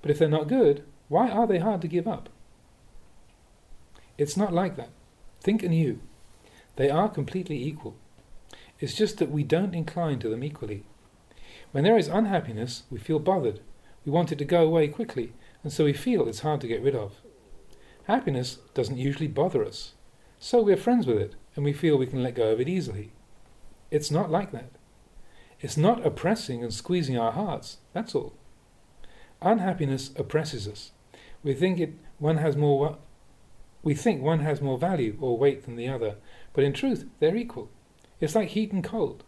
but 0.00 0.10
if 0.10 0.18
they're 0.18 0.28
not 0.28 0.48
good, 0.48 0.84
why 1.08 1.28
are 1.28 1.46
they 1.46 1.58
hard 1.58 1.82
to 1.82 1.88
give 1.88 2.06
up? 2.06 2.28
It's 4.18 4.36
not 4.36 4.52
like 4.52 4.76
that. 4.76 4.90
Think 5.40 5.62
anew. 5.62 6.00
They 6.76 6.88
are 6.88 7.08
completely 7.08 7.62
equal. 7.62 7.96
It's 8.78 8.94
just 8.94 9.18
that 9.18 9.30
we 9.30 9.42
don't 9.42 9.74
incline 9.74 10.18
to 10.20 10.28
them 10.28 10.44
equally. 10.44 10.84
When 11.72 11.84
there 11.84 11.98
is 11.98 12.08
unhappiness, 12.08 12.84
we 12.90 12.98
feel 12.98 13.18
bothered. 13.18 13.60
We 14.04 14.12
want 14.12 14.32
it 14.32 14.38
to 14.38 14.44
go 14.44 14.62
away 14.64 14.88
quickly, 14.88 15.32
and 15.62 15.72
so 15.72 15.84
we 15.84 15.92
feel 15.92 16.28
it's 16.28 16.40
hard 16.40 16.60
to 16.60 16.68
get 16.68 16.82
rid 16.82 16.94
of. 16.94 17.20
Happiness 18.04 18.58
doesn't 18.72 18.98
usually 18.98 19.26
bother 19.26 19.64
us, 19.64 19.94
so 20.38 20.62
we're 20.62 20.76
friends 20.76 21.06
with 21.06 21.18
it, 21.18 21.34
and 21.54 21.64
we 21.64 21.72
feel 21.72 21.96
we 21.96 22.06
can 22.06 22.22
let 22.22 22.34
go 22.34 22.50
of 22.50 22.60
it 22.60 22.68
easily. 22.68 23.12
It's 23.90 24.10
not 24.10 24.30
like 24.30 24.52
that. 24.52 24.70
It's 25.60 25.76
not 25.76 26.04
oppressing 26.04 26.62
and 26.62 26.72
squeezing 26.72 27.18
our 27.18 27.32
hearts, 27.32 27.78
that's 27.92 28.14
all. 28.14 28.34
Unhappiness 29.40 30.10
oppresses 30.16 30.68
us. 30.68 30.92
We 31.42 31.54
think 31.54 31.78
it 31.78 31.94
one 32.18 32.38
has 32.38 32.56
more 32.56 32.98
we 33.82 33.94
think 33.94 34.20
one 34.20 34.40
has 34.40 34.60
more 34.60 34.78
value 34.78 35.16
or 35.20 35.38
weight 35.38 35.64
than 35.64 35.76
the 35.76 35.88
other, 35.88 36.16
but 36.52 36.64
in 36.64 36.72
truth 36.72 37.06
they're 37.20 37.36
equal. 37.36 37.70
It's 38.20 38.34
like 38.34 38.48
heat 38.48 38.72
and 38.72 38.82
cold. 38.82 39.22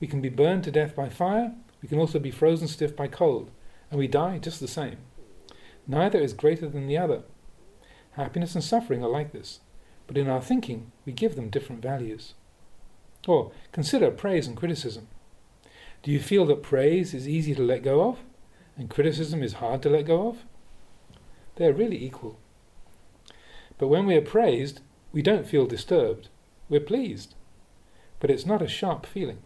We 0.00 0.06
can 0.06 0.20
be 0.20 0.28
burned 0.30 0.64
to 0.64 0.70
death 0.70 0.96
by 0.96 1.08
fire, 1.08 1.54
we 1.82 1.88
can 1.88 1.98
also 1.98 2.18
be 2.18 2.30
frozen 2.30 2.68
stiff 2.68 2.96
by 2.96 3.08
cold, 3.08 3.50
and 3.90 3.98
we 3.98 4.08
die 4.08 4.38
just 4.38 4.60
the 4.60 4.68
same. 4.68 4.98
Neither 5.86 6.18
is 6.18 6.32
greater 6.32 6.68
than 6.68 6.86
the 6.86 6.96
other. 6.96 7.22
Happiness 8.12 8.54
and 8.54 8.64
suffering 8.64 9.04
are 9.04 9.10
like 9.10 9.32
this, 9.32 9.60
but 10.06 10.18
in 10.18 10.28
our 10.28 10.40
thinking 10.40 10.92
we 11.04 11.12
give 11.12 11.36
them 11.36 11.50
different 11.50 11.82
values. 11.82 12.34
Or 13.26 13.52
consider 13.70 14.10
praise 14.10 14.46
and 14.46 14.56
criticism. 14.56 15.08
Do 16.02 16.10
you 16.10 16.18
feel 16.18 16.44
that 16.46 16.62
praise 16.62 17.14
is 17.14 17.28
easy 17.28 17.54
to 17.54 17.62
let 17.62 17.82
go 17.82 18.08
of, 18.08 18.18
and 18.76 18.90
criticism 18.90 19.42
is 19.42 19.54
hard 19.54 19.82
to 19.82 19.90
let 19.90 20.06
go 20.06 20.28
of? 20.28 20.38
They 21.56 21.66
are 21.66 21.72
really 21.72 22.02
equal. 22.02 22.38
But 23.78 23.88
when 23.88 24.06
we 24.06 24.16
are 24.16 24.22
praised, 24.22 24.80
we 25.12 25.22
don't 25.22 25.46
feel 25.46 25.66
disturbed. 25.66 26.28
We're 26.68 26.80
pleased. 26.80 27.34
But 28.18 28.30
it's 28.30 28.46
not 28.46 28.62
a 28.62 28.68
sharp 28.68 29.06
feeling. 29.06 29.38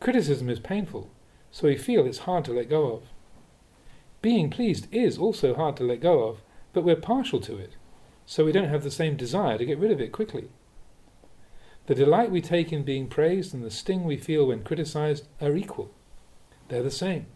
Criticism 0.00 0.48
is 0.48 0.58
painful, 0.58 1.10
so 1.52 1.68
we 1.68 1.76
feel 1.76 2.06
it's 2.06 2.18
hard 2.18 2.44
to 2.46 2.52
let 2.52 2.68
go 2.68 2.92
of. 2.92 3.02
Being 4.20 4.50
pleased 4.50 4.88
is 4.92 5.18
also 5.18 5.54
hard 5.54 5.76
to 5.76 5.84
let 5.84 6.00
go 6.00 6.24
of, 6.24 6.42
but 6.72 6.82
we're 6.82 6.96
partial 6.96 7.40
to 7.40 7.56
it, 7.58 7.72
so 8.32 8.46
we 8.46 8.52
don't 8.52 8.70
have 8.70 8.82
the 8.82 8.90
same 8.90 9.14
desire 9.14 9.58
to 9.58 9.64
get 9.66 9.76
rid 9.76 9.90
of 9.90 10.00
it 10.00 10.10
quickly. 10.10 10.48
The 11.84 11.94
delight 11.94 12.30
we 12.30 12.40
take 12.40 12.72
in 12.72 12.82
being 12.82 13.06
praised 13.06 13.52
and 13.52 13.62
the 13.62 13.70
sting 13.70 14.04
we 14.04 14.16
feel 14.16 14.46
when 14.46 14.64
criticized 14.64 15.28
are 15.38 15.54
equal. 15.54 15.90
They're 16.68 16.82
the 16.82 16.90
same. 16.90 17.26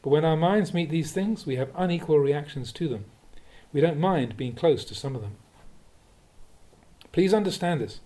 But 0.00 0.08
when 0.08 0.24
our 0.24 0.34
minds 0.34 0.72
meet 0.72 0.88
these 0.88 1.12
things, 1.12 1.44
we 1.44 1.56
have 1.56 1.68
unequal 1.76 2.18
reactions 2.18 2.72
to 2.72 2.88
them. 2.88 3.04
We 3.74 3.82
don't 3.82 4.00
mind 4.00 4.38
being 4.38 4.54
close 4.54 4.86
to 4.86 4.94
some 4.94 5.14
of 5.14 5.20
them. 5.20 5.36
Please 7.12 7.34
understand 7.34 7.82
this. 7.82 8.00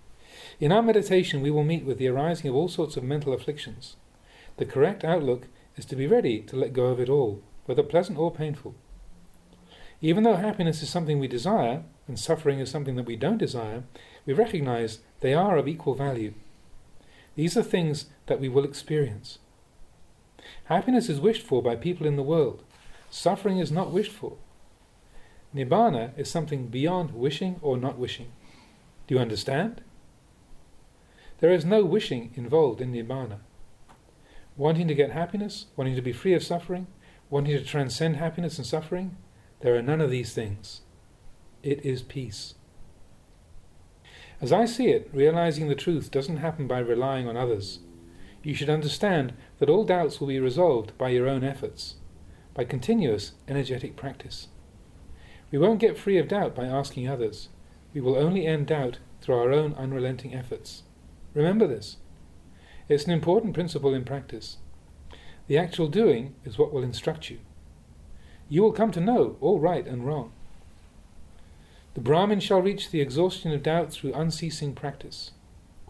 In 0.58 0.72
our 0.72 0.82
meditation, 0.82 1.42
we 1.42 1.52
will 1.52 1.62
meet 1.62 1.84
with 1.84 1.98
the 1.98 2.08
arising 2.08 2.50
of 2.50 2.56
all 2.56 2.66
sorts 2.66 2.96
of 2.96 3.04
mental 3.04 3.32
afflictions. 3.32 3.94
The 4.56 4.66
correct 4.66 5.04
outlook 5.04 5.46
is 5.76 5.84
to 5.84 5.94
be 5.94 6.08
ready 6.08 6.40
to 6.40 6.56
let 6.56 6.72
go 6.72 6.86
of 6.86 6.98
it 6.98 7.08
all, 7.08 7.40
whether 7.66 7.84
pleasant 7.84 8.18
or 8.18 8.32
painful. 8.32 8.74
Even 10.02 10.24
though 10.24 10.36
happiness 10.36 10.82
is 10.82 10.88
something 10.88 11.18
we 11.18 11.28
desire, 11.28 11.84
and 12.10 12.18
suffering 12.18 12.58
is 12.58 12.68
something 12.68 12.96
that 12.96 13.06
we 13.06 13.14
don't 13.14 13.38
desire, 13.38 13.84
we 14.26 14.32
recognize 14.32 14.98
they 15.20 15.32
are 15.32 15.56
of 15.56 15.68
equal 15.68 15.94
value. 15.94 16.34
These 17.36 17.56
are 17.56 17.62
things 17.62 18.06
that 18.26 18.40
we 18.40 18.48
will 18.48 18.64
experience. 18.64 19.38
Happiness 20.64 21.08
is 21.08 21.20
wished 21.20 21.46
for 21.46 21.62
by 21.62 21.76
people 21.76 22.08
in 22.08 22.16
the 22.16 22.24
world. 22.24 22.64
Suffering 23.10 23.58
is 23.58 23.70
not 23.70 23.92
wished 23.92 24.10
for. 24.10 24.36
Nibbana 25.54 26.10
is 26.18 26.28
something 26.28 26.66
beyond 26.66 27.12
wishing 27.12 27.60
or 27.62 27.76
not 27.76 27.96
wishing. 27.96 28.32
Do 29.06 29.14
you 29.14 29.20
understand? 29.20 29.80
There 31.38 31.52
is 31.52 31.64
no 31.64 31.84
wishing 31.84 32.32
involved 32.34 32.80
in 32.80 32.92
Nibbana. 32.92 33.38
Wanting 34.56 34.88
to 34.88 34.96
get 34.96 35.12
happiness, 35.12 35.66
wanting 35.76 35.94
to 35.94 36.02
be 36.02 36.12
free 36.12 36.34
of 36.34 36.42
suffering, 36.42 36.88
wanting 37.30 37.56
to 37.56 37.64
transcend 37.64 38.16
happiness 38.16 38.58
and 38.58 38.66
suffering, 38.66 39.16
there 39.60 39.76
are 39.76 39.82
none 39.82 40.00
of 40.00 40.10
these 40.10 40.34
things. 40.34 40.80
It 41.62 41.84
is 41.84 42.02
peace. 42.02 42.54
As 44.40 44.50
I 44.50 44.64
see 44.64 44.88
it, 44.88 45.10
realizing 45.12 45.68
the 45.68 45.74
truth 45.74 46.10
doesn't 46.10 46.38
happen 46.38 46.66
by 46.66 46.78
relying 46.78 47.28
on 47.28 47.36
others. 47.36 47.80
You 48.42 48.54
should 48.54 48.70
understand 48.70 49.34
that 49.58 49.68
all 49.68 49.84
doubts 49.84 50.18
will 50.18 50.28
be 50.28 50.40
resolved 50.40 50.96
by 50.96 51.10
your 51.10 51.28
own 51.28 51.44
efforts, 51.44 51.96
by 52.54 52.64
continuous 52.64 53.32
energetic 53.46 53.96
practice. 53.96 54.48
We 55.50 55.58
won't 55.58 55.80
get 55.80 55.98
free 55.98 56.16
of 56.16 56.28
doubt 56.28 56.54
by 56.54 56.64
asking 56.64 57.06
others. 57.06 57.50
We 57.92 58.00
will 58.00 58.16
only 58.16 58.46
end 58.46 58.68
doubt 58.68 58.98
through 59.20 59.34
our 59.34 59.52
own 59.52 59.74
unrelenting 59.74 60.34
efforts. 60.34 60.84
Remember 61.34 61.66
this. 61.66 61.98
It's 62.88 63.04
an 63.04 63.12
important 63.12 63.52
principle 63.52 63.92
in 63.92 64.04
practice. 64.04 64.56
The 65.46 65.58
actual 65.58 65.88
doing 65.88 66.34
is 66.44 66.56
what 66.56 66.72
will 66.72 66.82
instruct 66.82 67.28
you. 67.28 67.40
You 68.48 68.62
will 68.62 68.72
come 68.72 68.92
to 68.92 69.00
know 69.00 69.36
all 69.42 69.60
right 69.60 69.86
and 69.86 70.06
wrong. 70.06 70.32
The 71.94 72.00
Brahmin 72.00 72.38
shall 72.40 72.62
reach 72.62 72.90
the 72.90 73.00
exhaustion 73.00 73.52
of 73.52 73.64
doubt 73.64 73.92
through 73.92 74.14
unceasing 74.14 74.74
practice. 74.74 75.32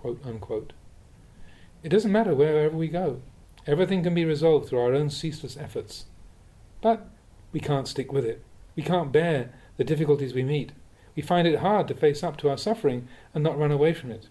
It 0.02 1.88
doesn't 1.88 2.12
matter 2.12 2.34
wherever 2.34 2.76
we 2.76 2.88
go. 2.88 3.20
Everything 3.66 4.02
can 4.02 4.14
be 4.14 4.24
resolved 4.24 4.68
through 4.68 4.80
our 4.80 4.94
own 4.94 5.10
ceaseless 5.10 5.58
efforts. 5.58 6.06
But 6.80 7.06
we 7.52 7.60
can't 7.60 7.86
stick 7.86 8.12
with 8.12 8.24
it. 8.24 8.42
We 8.74 8.82
can't 8.82 9.12
bear 9.12 9.52
the 9.76 9.84
difficulties 9.84 10.32
we 10.32 10.42
meet. 10.42 10.72
We 11.14 11.22
find 11.22 11.46
it 11.46 11.58
hard 11.58 11.86
to 11.88 11.94
face 11.94 12.22
up 12.22 12.38
to 12.38 12.48
our 12.48 12.56
suffering 12.56 13.06
and 13.34 13.44
not 13.44 13.58
run 13.58 13.70
away 13.70 13.92
from 13.92 14.10
it. 14.10 14.28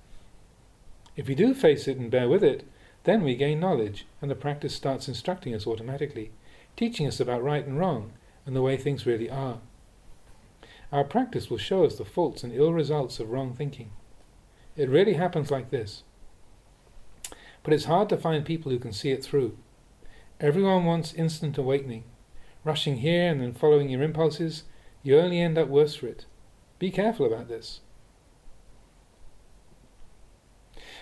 If 1.15 1.27
we 1.27 1.35
do 1.35 1.53
face 1.53 1.87
it 1.87 1.97
and 1.97 2.09
bear 2.09 2.27
with 2.27 2.43
it, 2.43 2.65
then 3.03 3.23
we 3.23 3.35
gain 3.35 3.59
knowledge, 3.59 4.07
and 4.21 4.31
the 4.31 4.35
practice 4.35 4.73
starts 4.73 5.07
instructing 5.07 5.53
us 5.53 5.67
automatically, 5.67 6.31
teaching 6.75 7.05
us 7.05 7.19
about 7.19 7.43
right 7.43 7.65
and 7.65 7.77
wrong 7.77 8.13
and 8.45 8.55
the 8.55 8.61
way 8.61 8.75
things 8.75 9.05
really 9.05 9.29
are. 9.29 9.59
Our 10.91 11.03
practice 11.03 11.49
will 11.49 11.57
show 11.57 11.85
us 11.85 11.97
the 11.97 12.05
faults 12.05 12.43
and 12.43 12.53
ill 12.53 12.73
results 12.73 13.19
of 13.19 13.29
wrong 13.29 13.53
thinking. 13.53 13.91
It 14.75 14.89
really 14.89 15.13
happens 15.13 15.51
like 15.51 15.69
this. 15.69 16.03
But 17.63 17.73
it's 17.73 17.85
hard 17.85 18.09
to 18.09 18.17
find 18.17 18.45
people 18.45 18.71
who 18.71 18.79
can 18.79 18.93
see 18.93 19.11
it 19.11 19.23
through. 19.23 19.57
Everyone 20.39 20.85
wants 20.85 21.13
instant 21.13 21.57
awakening. 21.57 22.05
Rushing 22.63 22.97
here 22.97 23.29
and 23.29 23.41
then 23.41 23.53
following 23.53 23.89
your 23.89 24.01
impulses, 24.01 24.63
you 25.03 25.17
only 25.17 25.39
end 25.39 25.57
up 25.57 25.67
worse 25.67 25.95
for 25.95 26.07
it. 26.07 26.25
Be 26.79 26.91
careful 26.91 27.25
about 27.25 27.47
this. 27.47 27.81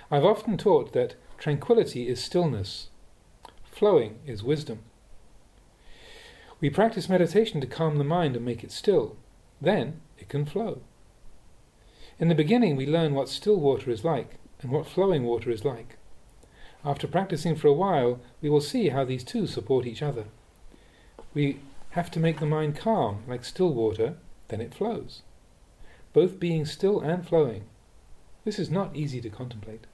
I've 0.09 0.25
often 0.25 0.57
taught 0.57 0.93
that 0.93 1.15
tranquility 1.37 2.07
is 2.07 2.23
stillness, 2.23 2.89
flowing 3.63 4.19
is 4.25 4.43
wisdom. 4.43 4.79
We 6.59 6.69
practice 6.69 7.09
meditation 7.09 7.61
to 7.61 7.67
calm 7.67 7.97
the 7.97 8.03
mind 8.03 8.35
and 8.35 8.43
make 8.43 8.63
it 8.63 8.71
still. 8.71 9.17
Then 9.61 10.01
it 10.17 10.29
can 10.29 10.45
flow. 10.45 10.81
In 12.19 12.29
the 12.29 12.35
beginning, 12.35 12.75
we 12.75 12.85
learn 12.85 13.13
what 13.13 13.29
still 13.29 13.57
water 13.57 13.91
is 13.91 14.03
like 14.03 14.35
and 14.61 14.71
what 14.71 14.87
flowing 14.87 15.23
water 15.23 15.51
is 15.51 15.63
like. 15.63 15.97
After 16.83 17.07
practicing 17.07 17.55
for 17.55 17.67
a 17.67 17.73
while, 17.73 18.19
we 18.41 18.49
will 18.49 18.61
see 18.61 18.89
how 18.89 19.03
these 19.03 19.23
two 19.23 19.45
support 19.47 19.85
each 19.85 20.01
other. 20.01 20.25
We 21.33 21.59
have 21.91 22.09
to 22.11 22.19
make 22.19 22.39
the 22.39 22.45
mind 22.45 22.77
calm, 22.77 23.23
like 23.27 23.43
still 23.43 23.73
water, 23.73 24.15
then 24.47 24.61
it 24.61 24.73
flows. 24.73 25.21
Both 26.13 26.39
being 26.39 26.65
still 26.65 26.99
and 26.99 27.27
flowing. 27.27 27.65
This 28.45 28.59
is 28.59 28.71
not 28.71 28.95
easy 28.95 29.21
to 29.21 29.29
contemplate. 29.29 29.85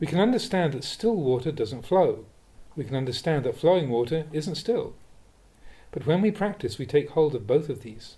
We 0.00 0.06
can 0.06 0.18
understand 0.18 0.72
that 0.72 0.84
still 0.84 1.14
water 1.14 1.52
doesn't 1.52 1.86
flow. 1.86 2.24
We 2.74 2.84
can 2.84 2.96
understand 2.96 3.44
that 3.44 3.56
flowing 3.56 3.88
water 3.88 4.26
isn't 4.32 4.56
still. 4.56 4.94
But 5.92 6.06
when 6.06 6.22
we 6.22 6.30
practice, 6.30 6.78
we 6.78 6.86
take 6.86 7.10
hold 7.10 7.34
of 7.34 7.46
both 7.46 7.68
of 7.68 7.82
these. 7.82 8.16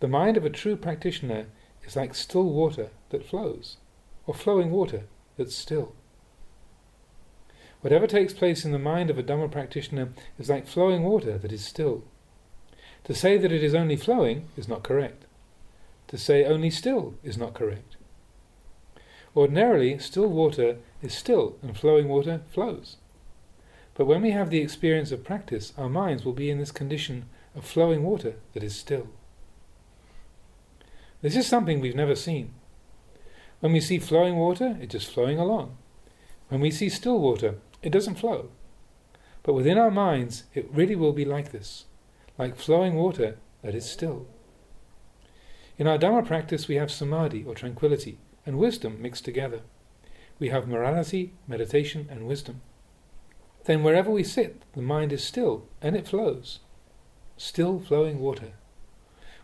The 0.00 0.08
mind 0.08 0.36
of 0.36 0.44
a 0.44 0.50
true 0.50 0.74
practitioner 0.74 1.46
is 1.86 1.94
like 1.94 2.14
still 2.14 2.44
water 2.44 2.90
that 3.10 3.24
flows, 3.24 3.76
or 4.26 4.34
flowing 4.34 4.70
water 4.70 5.04
that's 5.36 5.54
still. 5.54 5.94
Whatever 7.82 8.06
takes 8.06 8.32
place 8.32 8.64
in 8.64 8.72
the 8.72 8.78
mind 8.78 9.10
of 9.10 9.18
a 9.18 9.22
Dhamma 9.22 9.50
practitioner 9.50 10.10
is 10.38 10.48
like 10.48 10.66
flowing 10.66 11.02
water 11.02 11.36
that 11.36 11.52
is 11.52 11.64
still. 11.64 12.04
To 13.04 13.14
say 13.14 13.36
that 13.36 13.52
it 13.52 13.62
is 13.62 13.74
only 13.74 13.96
flowing 13.96 14.48
is 14.56 14.68
not 14.68 14.84
correct. 14.84 15.26
To 16.08 16.16
say 16.16 16.44
only 16.44 16.70
still 16.70 17.14
is 17.22 17.36
not 17.36 17.54
correct. 17.54 17.96
Ordinarily, 19.36 19.98
still 19.98 20.28
water 20.28 20.76
is 21.02 21.14
still 21.14 21.56
and 21.62 21.76
flowing 21.76 22.08
water 22.08 22.42
flows. 22.52 22.96
But 24.02 24.08
when 24.08 24.22
we 24.22 24.32
have 24.32 24.50
the 24.50 24.58
experience 24.60 25.12
of 25.12 25.22
practice, 25.22 25.72
our 25.78 25.88
minds 25.88 26.24
will 26.24 26.32
be 26.32 26.50
in 26.50 26.58
this 26.58 26.72
condition 26.72 27.26
of 27.54 27.64
flowing 27.64 28.02
water 28.02 28.34
that 28.52 28.64
is 28.64 28.74
still. 28.74 29.06
This 31.20 31.36
is 31.36 31.46
something 31.46 31.78
we've 31.78 31.94
never 31.94 32.16
seen. 32.16 32.52
When 33.60 33.72
we 33.72 33.80
see 33.80 34.00
flowing 34.00 34.38
water, 34.38 34.76
it's 34.80 34.90
just 34.90 35.12
flowing 35.12 35.38
along. 35.38 35.76
When 36.48 36.60
we 36.60 36.72
see 36.72 36.88
still 36.88 37.20
water, 37.20 37.58
it 37.80 37.90
doesn't 37.90 38.16
flow. 38.16 38.48
But 39.44 39.52
within 39.52 39.78
our 39.78 39.92
minds, 39.92 40.46
it 40.52 40.68
really 40.72 40.96
will 40.96 41.12
be 41.12 41.24
like 41.24 41.52
this, 41.52 41.84
like 42.36 42.56
flowing 42.56 42.96
water 42.96 43.36
that 43.62 43.76
is 43.76 43.88
still. 43.88 44.26
In 45.78 45.86
our 45.86 45.96
Dhamma 45.96 46.26
practice, 46.26 46.66
we 46.66 46.74
have 46.74 46.90
samadhi 46.90 47.44
or 47.44 47.54
tranquility 47.54 48.18
and 48.44 48.58
wisdom 48.58 49.00
mixed 49.00 49.24
together. 49.24 49.60
We 50.40 50.48
have 50.48 50.66
morality, 50.66 51.34
meditation, 51.46 52.08
and 52.10 52.26
wisdom 52.26 52.62
then 53.64 53.82
wherever 53.82 54.10
we 54.10 54.24
sit, 54.24 54.62
the 54.72 54.82
mind 54.82 55.12
is 55.12 55.22
still 55.22 55.66
and 55.80 55.96
it 55.96 56.08
flows. 56.08 56.60
Still 57.36 57.80
flowing 57.80 58.18
water. 58.18 58.52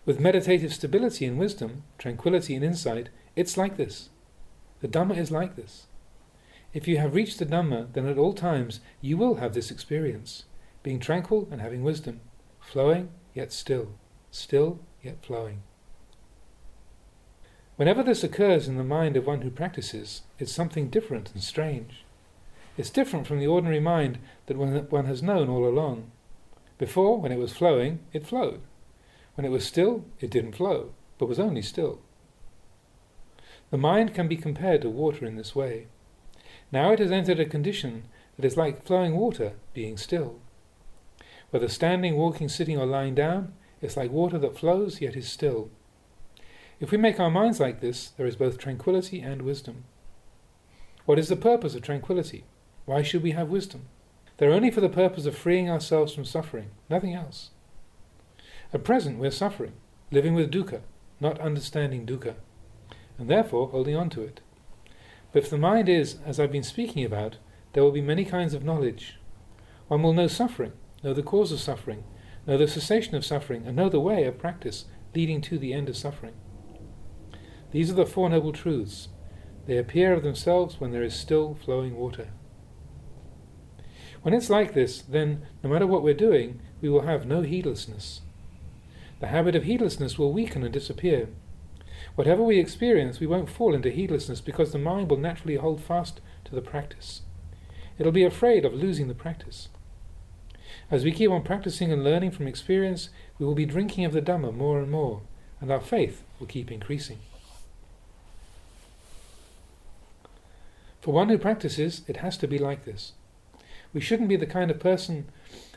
With 0.05 0.21
meditative 0.21 0.73
stability 0.73 1.27
and 1.27 1.39
wisdom, 1.39 1.85
tranquility 1.99 2.55
and 2.55 2.65
insight, 2.65 3.11
it's 3.37 3.57
like 3.57 3.77
this. 3.77 4.09
The 4.81 4.89
Dhamma 4.89 5.17
is 5.17 5.31
like 5.31 5.57
this. 5.57 5.87
If 6.73 6.87
you 6.87 6.99
have 6.99 7.15
reached 7.15 7.39
the 7.39 7.47
Dhamma, 7.47 7.93
then 7.93 8.07
at 8.07 8.19
all 8.19 8.33
times 8.33 8.81
you 9.01 9.17
will 9.17 9.37
have 9.37 9.55
this 9.55 9.71
experience, 9.71 10.45
being 10.83 10.99
tranquil 10.99 11.49
and 11.51 11.61
having 11.61 11.83
wisdom, 11.83 12.21
flowing 12.61 13.11
yet 13.35 13.53
still, 13.53 13.95
still 14.31 14.81
yet 15.03 15.25
flowing. 15.25 15.63
Whenever 17.77 18.03
this 18.03 18.25
occurs 18.25 18.67
in 18.67 18.77
the 18.77 18.85
mind 18.85 19.17
of 19.17 19.27
one 19.27 19.43
who 19.43 19.51
practices, 19.51 20.23
it's 20.39 20.53
something 20.53 20.89
different 20.89 21.31
and 21.33 21.43
strange. 21.43 22.05
It's 22.79 22.91
different 22.91 23.27
from 23.27 23.41
the 23.41 23.47
ordinary 23.49 23.81
mind 23.81 24.21
that 24.47 24.57
one 24.57 25.07
has 25.07 25.21
known 25.21 25.49
all 25.49 25.67
along. 25.67 26.13
Before, 26.79 27.21
when 27.21 27.33
it 27.33 27.39
was 27.39 27.53
flowing, 27.53 27.99
it 28.13 28.25
flowed. 28.25 28.61
When 29.35 29.45
it 29.45 29.51
was 29.51 29.67
still, 29.67 30.05
it 30.21 30.31
didn't 30.31 30.55
flow, 30.55 30.95
but 31.19 31.27
was 31.27 31.41
only 31.41 31.61
still. 31.61 31.99
The 33.71 33.79
mind 33.79 34.15
can 34.15 34.29
be 34.29 34.37
compared 34.37 34.83
to 34.83 34.91
water 34.91 35.27
in 35.27 35.35
this 35.35 35.57
way. 35.57 35.89
Now 36.71 36.93
it 36.93 37.01
has 37.01 37.11
entered 37.11 37.41
a 37.41 37.47
condition 37.47 38.05
that 38.37 38.45
is 38.45 38.57
like 38.57 38.87
flowing 38.87 39.17
water 39.17 39.55
being 39.75 39.97
still. 39.97 40.39
Whether 41.51 41.69
standing, 41.69 42.17
walking, 42.17 42.49
sitting, 42.49 42.79
or 42.79 42.87
lying 42.87 43.17
down, 43.17 43.55
it's 43.83 43.97
like 43.97 44.13
water 44.13 44.39
that 44.39 44.57
flows 44.57 45.01
yet 45.01 45.17
is 45.17 45.29
still. 45.29 45.71
If 46.79 46.93
we 46.93 46.99
make 46.99 47.19
our 47.19 47.31
minds 47.31 47.59
like 47.59 47.81
this, 47.81 48.11
there 48.11 48.27
is 48.27 48.37
both 48.37 48.57
tranquility 48.57 49.21
and 49.21 49.43
wisdom. 49.43 49.83
What 51.07 51.19
is 51.19 51.29
the 51.29 51.35
purpose 51.35 51.75
of 51.75 51.83
tranquility? 51.83 52.45
Why 52.89 53.03
should 53.03 53.23
we 53.23 53.33
have 53.33 53.51
wisdom? 53.51 53.83
They're 54.39 54.51
only 54.51 54.71
for 54.71 54.81
the 54.81 54.89
purpose 54.89 55.27
of 55.27 55.37
freeing 55.37 55.69
ourselves 55.69 56.15
from 56.15 56.25
suffering, 56.25 56.71
nothing 56.89 57.13
else. 57.13 57.51
At 58.73 58.83
present, 58.83 59.19
we're 59.19 59.31
suffering, 59.31 59.75
living 60.11 60.33
with 60.33 60.51
dukkha, 60.51 60.81
not 61.21 61.39
understanding 61.39 62.07
dukkha, 62.07 62.37
and 63.19 63.29
therefore 63.29 63.69
holding 63.69 63.95
on 63.95 64.09
to 64.09 64.23
it. 64.23 64.41
But 65.35 65.43
if 65.43 65.51
the 65.51 65.59
mind 65.59 65.91
is, 65.91 66.17
as 66.25 66.41
I've 66.41 66.51
been 66.51 66.63
speaking 66.63 67.05
about, 67.05 67.37
there 67.75 67.83
will 67.83 67.93
be 67.93 68.01
many 68.01 68.25
kinds 68.25 68.55
of 68.55 68.65
knowledge. 68.65 69.19
One 69.89 70.03
will 70.03 70.15
know 70.15 70.27
suffering, 70.27 70.73
know 71.05 71.13
the 71.13 71.23
cause 71.23 71.53
of 71.53 71.61
suffering, 71.61 72.05
know 72.47 72.57
the 72.57 72.67
cessation 72.67 73.15
of 73.17 73.23
suffering, 73.23 73.67
and 73.67 73.77
know 73.77 73.91
the 73.91 74.01
way 74.01 74.25
of 74.25 74.39
practice 74.39 74.87
leading 75.15 75.43
to 75.43 75.59
the 75.59 75.75
end 75.75 75.91
of 75.91 75.97
suffering. 75.99 76.37
These 77.71 77.91
are 77.91 77.97
the 77.97 78.07
Four 78.07 78.31
Noble 78.31 78.53
Truths. 78.53 79.09
They 79.67 79.77
appear 79.77 80.15
of 80.15 80.23
themselves 80.23 80.81
when 80.81 80.91
there 80.91 81.05
is 81.05 81.13
still 81.13 81.55
flowing 81.55 81.95
water. 81.95 82.29
When 84.23 84.35
it's 84.35 84.51
like 84.51 84.75
this, 84.75 85.03
then 85.03 85.47
no 85.63 85.71
matter 85.71 85.87
what 85.87 86.03
we're 86.03 86.15
doing, 86.15 86.61
we 86.81 86.89
will 86.89 87.03
have 87.03 87.27
no 87.27 87.43
heedlessness. 87.43 88.21
The 89.21 89.29
habit 89.29 89.55
of 89.57 89.65
heedlessness 89.65 90.19
will 90.19 90.33
weaken 90.33 90.63
and 90.63 90.73
disappear. 90.73 91.29
Whatever 92.15 92.43
we 92.43 92.59
experience, 92.59 93.21
we 93.21 93.27
won't 93.27 93.51
fall 93.51 93.75
into 93.75 93.91
heedlessness 93.91 94.41
because 94.41 94.73
the 94.73 94.79
mind 94.79 95.11
will 95.11 95.17
naturally 95.17 95.57
hold 95.57 95.81
fast 95.81 96.21
to 96.45 96.55
the 96.55 96.63
practice. 96.63 97.23
It'll 97.99 98.13
be 98.13 98.25
afraid 98.25 98.65
of 98.65 98.75
losing 98.75 99.09
the 99.09 99.15
practice. 99.15 99.69
As 100.91 101.05
we 101.05 101.13
keep 101.13 101.31
on 101.31 101.43
practicing 101.43 101.93
and 101.93 102.05
learning 102.05 102.31
from 102.31 102.47
experience, 102.47 103.11
we 103.39 103.47
will 103.47 103.55
be 103.55 103.67
drinking 103.67 104.05
of 104.05 104.13
the 104.13 104.23
Dhamma 104.23 104.55
more 104.55 104.79
and 104.79 104.91
more, 104.91 105.23
and 105.61 105.71
our 105.71 105.81
faith 105.81 106.23
will 106.39 106.47
keep 106.47 106.71
increasing. 106.71 107.19
For 111.01 111.13
one 111.13 111.29
who 111.29 111.39
practices, 111.39 112.03
it 112.07 112.19
has 112.19 112.37
to 112.39 112.47
be 112.47 112.59
like 112.59 112.85
this. 112.85 113.13
We 113.93 114.01
shouldn't 114.01 114.29
be 114.29 114.37
the 114.37 114.47
kind 114.47 114.71
of 114.71 114.81
person 114.81 115.29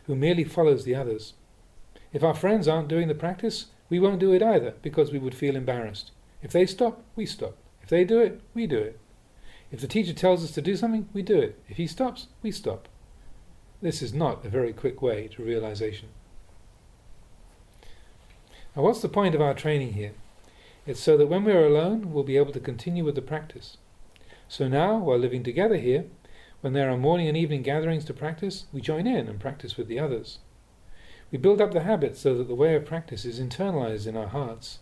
who 0.05 0.15
merely 0.15 0.43
follows 0.43 0.83
the 0.83 0.95
others. 0.95 1.33
If 2.13 2.23
our 2.23 2.33
friends 2.33 2.67
aren't 2.67 2.87
doing 2.87 3.07
the 3.07 3.15
practice, 3.15 3.67
we 3.89 3.99
won't 3.99 4.19
do 4.19 4.33
it 4.33 4.43
either 4.43 4.73
because 4.81 5.11
we 5.11 5.19
would 5.19 5.35
feel 5.35 5.55
embarrassed. 5.55 6.11
If 6.41 6.51
they 6.51 6.65
stop, 6.65 7.03
we 7.15 7.25
stop. 7.25 7.55
If 7.81 7.89
they 7.89 8.03
do 8.03 8.19
it, 8.19 8.41
we 8.53 8.67
do 8.67 8.79
it. 8.79 8.99
If 9.71 9.79
the 9.79 9.87
teacher 9.87 10.13
tells 10.13 10.43
us 10.43 10.51
to 10.51 10.61
do 10.61 10.75
something, 10.75 11.07
we 11.13 11.21
do 11.21 11.39
it. 11.39 11.59
If 11.69 11.77
he 11.77 11.87
stops, 11.87 12.27
we 12.41 12.51
stop. 12.51 12.87
This 13.81 14.01
is 14.01 14.13
not 14.13 14.45
a 14.45 14.49
very 14.49 14.73
quick 14.73 15.01
way 15.01 15.27
to 15.29 15.43
realization. 15.43 16.09
Now, 18.75 18.83
what's 18.83 19.01
the 19.01 19.09
point 19.09 19.35
of 19.35 19.41
our 19.41 19.53
training 19.53 19.93
here? 19.93 20.13
It's 20.85 20.99
so 20.99 21.17
that 21.17 21.27
when 21.27 21.43
we 21.43 21.51
are 21.51 21.65
alone, 21.65 22.11
we'll 22.11 22.23
be 22.23 22.37
able 22.37 22.53
to 22.53 22.59
continue 22.59 23.03
with 23.03 23.15
the 23.15 23.21
practice. 23.21 23.77
So 24.47 24.67
now, 24.67 24.97
while 24.97 25.17
living 25.17 25.43
together 25.43 25.77
here, 25.77 26.05
when 26.61 26.73
there 26.73 26.89
are 26.89 26.97
morning 26.97 27.27
and 27.27 27.35
evening 27.35 27.63
gatherings 27.63 28.05
to 28.05 28.13
practice, 28.13 28.65
we 28.71 28.81
join 28.81 29.07
in 29.07 29.27
and 29.27 29.39
practice 29.39 29.77
with 29.77 29.87
the 29.87 29.99
others. 29.99 30.39
We 31.31 31.37
build 31.37 31.59
up 31.59 31.71
the 31.71 31.81
habit 31.81 32.15
so 32.15 32.37
that 32.37 32.47
the 32.47 32.55
way 32.55 32.75
of 32.75 32.85
practice 32.85 33.25
is 33.25 33.39
internalized 33.39 34.05
in 34.05 34.15
our 34.15 34.27
hearts. 34.27 34.79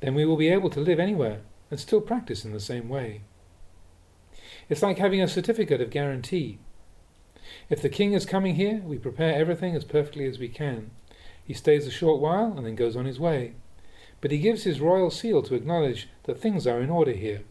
Then 0.00 0.14
we 0.14 0.24
will 0.24 0.36
be 0.36 0.48
able 0.48 0.70
to 0.70 0.80
live 0.80 0.98
anywhere 0.98 1.40
and 1.70 1.78
still 1.78 2.00
practice 2.00 2.44
in 2.44 2.52
the 2.52 2.60
same 2.60 2.88
way. 2.88 3.22
It's 4.68 4.82
like 4.82 4.98
having 4.98 5.20
a 5.20 5.28
certificate 5.28 5.80
of 5.80 5.90
guarantee. 5.90 6.58
If 7.68 7.82
the 7.82 7.88
king 7.88 8.12
is 8.12 8.24
coming 8.24 8.54
here, 8.54 8.80
we 8.84 8.98
prepare 8.98 9.34
everything 9.34 9.74
as 9.74 9.84
perfectly 9.84 10.26
as 10.26 10.38
we 10.38 10.48
can. 10.48 10.90
He 11.44 11.54
stays 11.54 11.86
a 11.86 11.90
short 11.90 12.20
while 12.20 12.54
and 12.56 12.64
then 12.64 12.76
goes 12.76 12.96
on 12.96 13.04
his 13.04 13.20
way. 13.20 13.54
But 14.20 14.30
he 14.30 14.38
gives 14.38 14.64
his 14.64 14.80
royal 14.80 15.10
seal 15.10 15.42
to 15.42 15.54
acknowledge 15.54 16.08
that 16.24 16.40
things 16.40 16.66
are 16.66 16.80
in 16.80 16.90
order 16.90 17.12
here. 17.12 17.42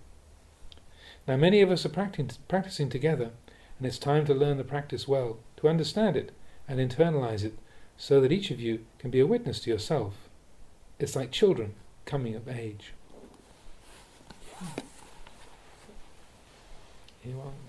Now, 1.28 1.36
many 1.36 1.62
of 1.62 1.70
us 1.70 1.86
are 1.86 1.90
practicing 1.90 2.90
together, 2.90 3.32
and 3.78 3.86
it's 3.86 4.00
time 4.00 4.26
to 4.26 4.34
learn 4.34 4.58
the 4.58 4.64
practice 4.64 5.08
well, 5.10 5.40
to 5.58 5.68
understand 5.68 6.16
it 6.16 6.32
and 6.70 6.80
internalize 6.80 7.44
it, 7.44 7.60
so 7.98 8.22
that 8.22 8.32
each 8.32 8.50
of 8.50 8.62
you 8.62 8.86
can 8.98 9.12
be 9.12 9.20
a 9.20 9.28
witness 9.28 9.60
to 9.62 9.70
yourself. 9.70 10.30
It's 11.00 11.16
like 11.16 11.32
children 11.32 11.74
coming 12.06 12.34
of 12.34 12.48
age. 12.48 12.94
Anyone? 17.26 17.67